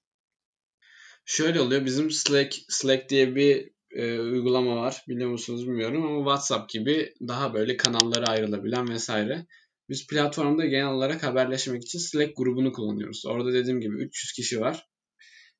Şöyle 1.24 1.60
oluyor. 1.60 1.84
Bizim 1.84 2.10
Slack 2.10 2.54
Slack 2.68 3.08
diye 3.08 3.36
bir 3.36 3.70
e, 3.90 4.20
uygulama 4.20 4.76
var. 4.76 5.04
Biliyor 5.08 5.30
musunuz 5.30 5.66
bilmiyorum 5.66 6.06
ama 6.06 6.18
WhatsApp 6.18 6.70
gibi 6.70 7.14
daha 7.28 7.54
böyle 7.54 7.76
kanallara 7.76 8.26
ayrılabilen 8.26 8.88
vesaire. 8.88 9.46
Biz 9.88 10.06
platformda 10.06 10.66
genel 10.66 10.92
olarak 10.92 11.22
haberleşmek 11.22 11.82
için 11.82 11.98
Slack 11.98 12.36
grubunu 12.36 12.72
kullanıyoruz. 12.72 13.26
Orada 13.26 13.52
dediğim 13.52 13.80
gibi 13.80 13.96
300 13.96 14.32
kişi 14.32 14.60
var 14.60 14.93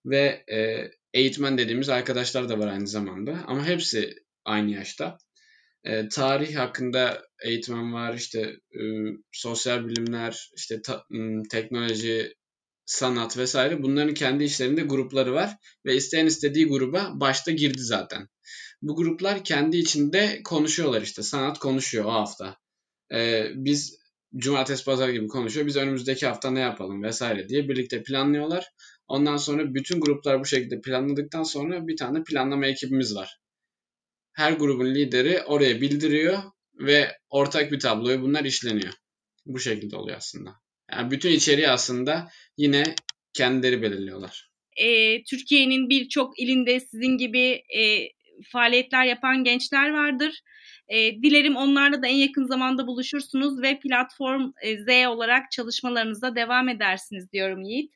ve 0.04 0.44
e, 0.52 0.90
eğitmen 1.14 1.58
dediğimiz 1.58 1.88
arkadaşlar 1.88 2.48
da 2.48 2.58
var 2.58 2.68
aynı 2.68 2.86
zamanda 2.86 3.44
ama 3.46 3.66
hepsi 3.66 4.14
aynı 4.44 4.70
yaşta. 4.70 5.18
E, 5.84 6.08
tarih 6.08 6.56
hakkında 6.56 7.22
eğitmen 7.44 7.92
var, 7.92 8.14
işte 8.14 8.40
e, 8.72 8.80
sosyal 9.32 9.86
bilimler, 9.88 10.50
işte 10.56 10.82
ta, 10.82 11.04
teknoloji, 11.50 12.34
sanat 12.86 13.38
vesaire 13.38 13.82
bunların 13.82 14.14
kendi 14.14 14.44
işlerinde 14.44 14.82
grupları 14.82 15.34
var 15.34 15.56
ve 15.86 15.96
isteyen 15.96 16.26
istediği 16.26 16.66
gruba 16.66 17.10
başta 17.14 17.50
girdi 17.50 17.82
zaten. 17.82 18.28
Bu 18.82 18.96
gruplar 18.96 19.44
kendi 19.44 19.76
içinde 19.76 20.40
konuşuyorlar 20.44 21.02
işte 21.02 21.22
sanat 21.22 21.58
konuşuyor 21.58 22.04
o 22.04 22.12
hafta. 22.12 22.56
Ee, 23.12 23.46
biz 23.54 23.98
cumartesi 24.36 24.84
pazar 24.84 25.08
gibi 25.08 25.28
konuşuyor. 25.28 25.66
Biz 25.66 25.76
önümüzdeki 25.76 26.26
hafta 26.26 26.50
ne 26.50 26.60
yapalım 26.60 27.02
vesaire 27.02 27.48
diye 27.48 27.68
birlikte 27.68 28.02
planlıyorlar. 28.02 28.66
Ondan 29.08 29.36
sonra 29.36 29.74
bütün 29.74 30.00
gruplar 30.00 30.40
bu 30.40 30.44
şekilde 30.44 30.80
planladıktan 30.80 31.42
sonra 31.42 31.86
bir 31.86 31.96
tane 31.96 32.22
planlama 32.22 32.66
ekibimiz 32.66 33.16
var. 33.16 33.38
Her 34.32 34.52
grubun 34.52 34.94
lideri 34.94 35.42
oraya 35.42 35.80
bildiriyor 35.80 36.38
ve 36.74 37.16
ortak 37.30 37.72
bir 37.72 37.80
tabloya 37.80 38.22
bunlar 38.22 38.44
işleniyor. 38.44 38.92
Bu 39.46 39.58
şekilde 39.58 39.96
oluyor 39.96 40.16
aslında. 40.16 40.50
Yani 40.92 41.10
bütün 41.10 41.32
içeriği 41.32 41.68
aslında 41.68 42.28
yine 42.56 42.84
kendileri 43.32 43.82
belirliyorlar. 43.82 44.50
E, 44.76 45.22
Türkiye'nin 45.22 45.88
birçok 45.88 46.38
ilinde 46.38 46.80
sizin 46.80 47.18
gibi 47.18 47.62
e, 47.78 48.08
faaliyetler 48.52 49.04
yapan 49.04 49.44
gençler 49.44 49.90
vardır. 49.90 50.40
E, 50.88 51.22
dilerim 51.22 51.56
onlarla 51.56 52.02
da 52.02 52.06
en 52.06 52.16
yakın 52.16 52.44
zamanda 52.44 52.86
buluşursunuz 52.86 53.62
ve 53.62 53.78
platform 53.78 54.52
e, 54.62 54.76
Z 54.76 55.06
olarak 55.08 55.50
çalışmalarınıza 55.50 56.36
devam 56.36 56.68
edersiniz 56.68 57.32
diyorum 57.32 57.62
Yiğit. 57.62 57.92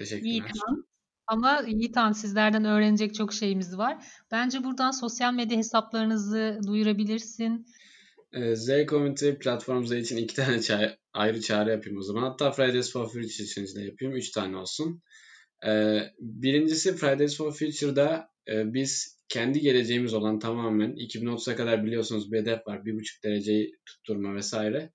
Teşekkürler. 0.00 0.30
Yiğit 0.30 0.44
Han. 0.44 0.84
Ama 1.26 1.62
Yiğit 1.66 1.96
Han 1.96 2.12
sizlerden 2.12 2.64
öğrenecek 2.64 3.14
çok 3.14 3.32
şeyimiz 3.32 3.78
var. 3.78 4.04
Bence 4.32 4.64
buradan 4.64 4.90
sosyal 4.90 5.34
medya 5.34 5.58
hesaplarınızı 5.58 6.58
duyurabilirsin. 6.66 7.66
E, 8.32 8.56
Z 8.56 8.68
Community 8.88 9.30
Platform 9.30 9.84
Z 9.84 9.92
için 9.92 10.16
iki 10.16 10.34
tane 10.34 10.56
ça- 10.56 10.96
ayrı 11.12 11.40
çağrı 11.40 11.70
yapayım 11.70 11.98
o 11.98 12.02
zaman. 12.02 12.22
Hatta 12.22 12.52
Fridays 12.52 12.92
for 12.92 13.06
Future 13.06 13.44
için 13.44 13.76
de 13.76 13.80
yapayım. 13.80 14.16
Üç 14.16 14.30
tane 14.30 14.56
olsun. 14.56 15.02
E, 15.66 16.00
birincisi 16.18 16.96
Fridays 16.96 17.36
for 17.36 17.52
Future'da 17.52 18.28
e, 18.48 18.74
biz 18.74 19.20
kendi 19.28 19.60
geleceğimiz 19.60 20.14
olan 20.14 20.38
tamamen 20.38 20.90
2030'a 20.92 21.56
kadar 21.56 21.84
biliyorsunuz 21.84 22.32
bir 22.32 22.38
hedef 22.40 22.66
var. 22.66 22.84
Bir 22.84 22.94
buçuk 22.94 23.24
dereceyi 23.24 23.72
tutturma 23.86 24.34
vesaire. 24.34 24.90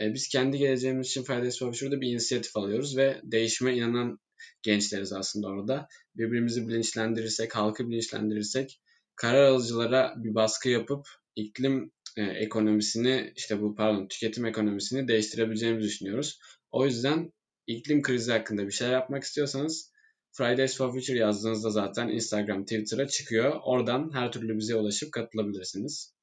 E, 0.00 0.14
biz 0.14 0.28
kendi 0.28 0.58
geleceğimiz 0.58 1.06
için 1.06 1.22
Fridays 1.22 1.58
for 1.58 1.72
Future'da 1.72 2.00
bir 2.00 2.08
inisiyatif 2.12 2.56
alıyoruz 2.56 2.96
ve 2.96 3.20
değişime 3.24 3.76
inanan 3.76 4.18
gençleriz 4.62 5.12
aslında 5.12 5.46
orada. 5.46 5.88
Birbirimizi 6.14 6.68
bilinçlendirirsek, 6.68 7.56
halkı 7.56 7.88
bilinçlendirirsek 7.88 8.80
karar 9.16 9.44
alıcılara 9.44 10.14
bir 10.16 10.34
baskı 10.34 10.68
yapıp 10.68 11.06
iklim 11.36 11.92
e, 12.16 12.22
ekonomisini 12.22 13.32
işte 13.36 13.60
bu 13.62 13.74
pardon 13.74 14.08
tüketim 14.08 14.46
ekonomisini 14.46 15.08
değiştirebileceğimizi 15.08 15.88
düşünüyoruz. 15.88 16.38
O 16.70 16.86
yüzden 16.86 17.32
iklim 17.66 18.02
krizi 18.02 18.32
hakkında 18.32 18.66
bir 18.66 18.72
şey 18.72 18.88
yapmak 18.88 19.24
istiyorsanız 19.24 19.92
Fridays 20.32 20.76
for 20.76 20.92
Future 20.92 21.18
yazdığınızda 21.18 21.70
zaten 21.70 22.08
Instagram, 22.08 22.62
Twitter'a 22.62 23.08
çıkıyor. 23.08 23.60
Oradan 23.64 24.10
her 24.14 24.32
türlü 24.32 24.58
bize 24.58 24.74
ulaşıp 24.74 25.12
katılabilirsiniz. 25.12 26.14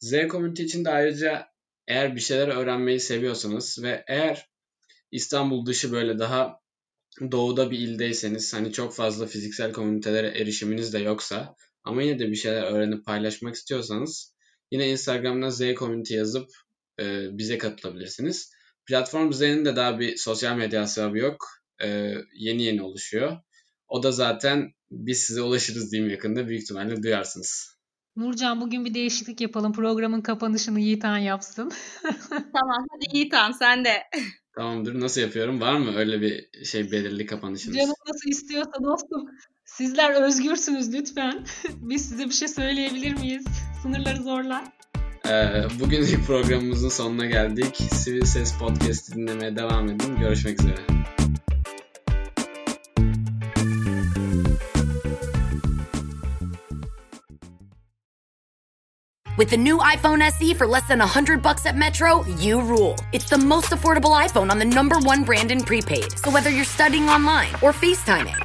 Z 0.00 0.12
Community 0.30 0.62
için 0.62 0.84
de 0.84 0.90
ayrıca 0.90 1.48
eğer 1.88 2.16
bir 2.16 2.20
şeyler 2.20 2.48
öğrenmeyi 2.48 3.00
seviyorsanız 3.00 3.82
ve 3.82 4.04
eğer 4.08 4.48
İstanbul 5.10 5.66
dışı 5.66 5.92
böyle 5.92 6.18
daha 6.18 6.61
doğuda 7.30 7.70
bir 7.70 7.78
ildeyseniz 7.78 8.54
hani 8.54 8.72
çok 8.72 8.94
fazla 8.94 9.26
fiziksel 9.26 9.72
komünitelere 9.72 10.38
erişiminiz 10.38 10.92
de 10.92 10.98
yoksa 10.98 11.56
ama 11.84 12.02
yine 12.02 12.18
de 12.18 12.30
bir 12.30 12.36
şeyler 12.36 12.62
öğrenip 12.62 13.04
paylaşmak 13.06 13.54
istiyorsanız 13.54 14.34
yine 14.70 14.90
Instagram'da 14.90 15.50
Z 15.50 15.60
Community 15.78 16.14
yazıp 16.14 16.48
e, 17.00 17.04
bize 17.38 17.58
katılabilirsiniz. 17.58 18.50
Platform 18.86 19.32
Z'nin 19.32 19.64
de 19.64 19.76
daha 19.76 20.00
bir 20.00 20.16
sosyal 20.16 20.56
medya 20.56 20.82
hesabı 20.82 21.18
yok. 21.18 21.48
E, 21.82 22.14
yeni 22.34 22.62
yeni 22.62 22.82
oluşuyor. 22.82 23.36
O 23.88 24.02
da 24.02 24.12
zaten 24.12 24.72
biz 24.90 25.18
size 25.18 25.42
ulaşırız 25.42 25.92
diyeyim 25.92 26.10
yakında. 26.10 26.48
Büyük 26.48 26.62
ihtimalle 26.62 27.02
duyarsınız. 27.02 27.78
Nurcan 28.16 28.60
bugün 28.60 28.84
bir 28.84 28.94
değişiklik 28.94 29.40
yapalım. 29.40 29.72
Programın 29.72 30.20
kapanışını 30.20 30.80
Yiğitan 30.80 31.18
yapsın. 31.18 31.72
tamam 32.32 32.86
hadi 32.90 33.16
Yiğitan 33.16 33.52
sen 33.52 33.84
de. 33.84 34.02
Tamamdır. 34.56 35.00
Nasıl 35.00 35.20
yapıyorum? 35.20 35.60
Var 35.60 35.78
mı 35.78 35.96
öyle 35.96 36.20
bir 36.20 36.64
şey 36.64 36.92
belirli 36.92 37.26
kapanışınız? 37.26 37.76
Canım 37.76 37.94
nasıl 38.08 38.30
istiyorsa 38.30 38.84
dostum. 38.84 39.28
Sizler 39.64 40.22
özgürsünüz 40.22 40.94
lütfen. 40.94 41.46
Biz 41.76 42.08
size 42.08 42.24
bir 42.24 42.34
şey 42.34 42.48
söyleyebilir 42.48 43.14
miyiz? 43.14 43.44
Sınırları 43.82 44.22
zorla. 44.22 44.64
Ee, 45.28 45.64
bugünkü 45.80 46.24
programımızın 46.26 46.88
sonuna 46.88 47.26
geldik. 47.26 47.76
Sivil 47.76 48.24
Ses 48.24 48.58
Podcast'ı 48.58 49.14
dinlemeye 49.14 49.56
devam 49.56 49.88
edin. 49.88 50.16
Görüşmek 50.20 50.60
üzere. 50.60 50.76
With 59.38 59.48
the 59.48 59.56
new 59.56 59.78
iPhone 59.78 60.20
SE 60.20 60.52
for 60.54 60.66
less 60.66 60.86
than 60.86 60.98
100 60.98 61.40
bucks 61.40 61.64
at 61.64 61.74
Metro, 61.74 62.24
you 62.36 62.60
rule. 62.60 62.96
It's 63.12 63.30
the 63.30 63.38
most 63.38 63.70
affordable 63.70 64.14
iPhone 64.14 64.50
on 64.50 64.58
the 64.58 64.64
number 64.64 64.98
one 64.98 65.24
brand 65.24 65.50
in 65.50 65.62
prepaid. 65.62 66.18
So 66.18 66.30
whether 66.30 66.50
you're 66.50 66.64
studying 66.66 67.08
online 67.08 67.54
or 67.62 67.72
FaceTiming, 67.72 68.36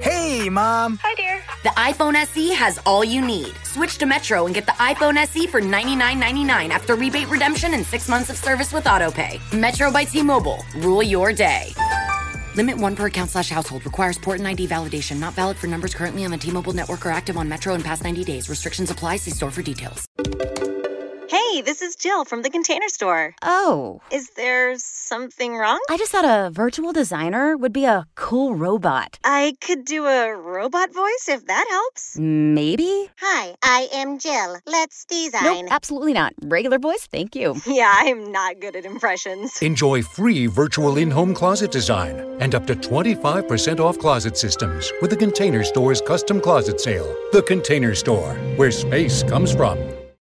Hey, 0.00 0.48
Mom. 0.48 0.98
Hi, 1.02 1.14
dear. 1.14 1.42
The 1.64 1.70
iPhone 1.70 2.14
SE 2.14 2.52
has 2.52 2.78
all 2.84 3.02
you 3.02 3.20
need. 3.20 3.52
Switch 3.64 3.98
to 3.98 4.06
Metro 4.06 4.46
and 4.46 4.54
get 4.54 4.66
the 4.66 4.72
iPhone 4.72 5.16
SE 5.16 5.46
for 5.46 5.60
$99.99 5.60 6.68
after 6.70 6.94
rebate 6.94 7.28
redemption 7.28 7.74
and 7.74 7.84
six 7.84 8.08
months 8.08 8.30
of 8.30 8.36
service 8.36 8.72
with 8.72 8.84
AutoPay. 8.84 9.40
Metro 9.58 9.90
by 9.90 10.04
T-Mobile. 10.04 10.64
Rule 10.76 11.02
your 11.02 11.32
day. 11.32 11.72
Limit 12.54 12.76
one 12.76 12.94
per 12.94 13.06
account 13.06 13.30
slash 13.30 13.50
household. 13.50 13.84
Requires 13.84 14.18
port 14.18 14.38
and 14.38 14.46
ID 14.46 14.68
validation. 14.68 15.18
Not 15.18 15.34
valid 15.34 15.56
for 15.56 15.66
numbers 15.66 15.94
currently 15.94 16.24
on 16.24 16.30
the 16.30 16.38
T-Mobile 16.38 16.72
network 16.72 17.04
or 17.04 17.10
active 17.10 17.36
on 17.36 17.48
Metro 17.48 17.74
in 17.74 17.82
past 17.82 18.04
90 18.04 18.24
days. 18.24 18.48
Restrictions 18.48 18.90
apply. 18.90 19.16
See 19.16 19.32
store 19.32 19.50
for 19.50 19.62
details. 19.62 20.06
Hey, 21.52 21.60
this 21.60 21.82
is 21.82 21.96
Jill 21.96 22.24
from 22.24 22.40
the 22.40 22.48
Container 22.48 22.88
Store. 22.88 23.34
Oh, 23.42 24.00
Is 24.10 24.30
there 24.36 24.74
something 24.78 25.54
wrong? 25.54 25.80
I 25.90 25.98
just 25.98 26.10
thought 26.10 26.24
a 26.24 26.48
virtual 26.48 26.94
designer 26.94 27.58
would 27.58 27.74
be 27.74 27.84
a 27.84 28.06
cool 28.14 28.54
robot. 28.54 29.18
I 29.22 29.52
could 29.60 29.84
do 29.84 30.06
a 30.06 30.34
robot 30.34 30.94
voice 30.94 31.28
if 31.28 31.44
that 31.44 31.66
helps. 31.68 32.16
Maybe? 32.18 33.10
Hi, 33.20 33.54
I 33.62 33.86
am 33.92 34.18
Jill. 34.18 34.60
Let's 34.66 35.04
design. 35.04 35.66
Nope, 35.66 35.72
absolutely 35.72 36.14
not. 36.14 36.32
Regular 36.40 36.78
voice, 36.78 37.06
thank 37.06 37.36
you. 37.36 37.54
Yeah, 37.66 37.92
I'm 37.98 38.32
not 38.32 38.58
good 38.60 38.74
at 38.74 38.86
impressions. 38.86 39.60
Enjoy 39.60 40.00
free 40.02 40.46
virtual 40.46 40.96
in 40.96 41.10
home 41.10 41.34
closet 41.34 41.70
design 41.70 42.16
and 42.40 42.54
up 42.54 42.66
to 42.68 42.74
25% 42.74 43.78
off 43.78 43.98
closet 43.98 44.38
systems 44.38 44.90
with 45.02 45.10
the 45.10 45.16
Container 45.16 45.64
Store's 45.64 46.00
custom 46.00 46.40
closet 46.40 46.80
sale. 46.80 47.14
The 47.32 47.42
Container 47.42 47.94
Store, 47.94 48.34
where 48.56 48.70
space 48.70 49.22
comes 49.22 49.52
from. 49.52 49.78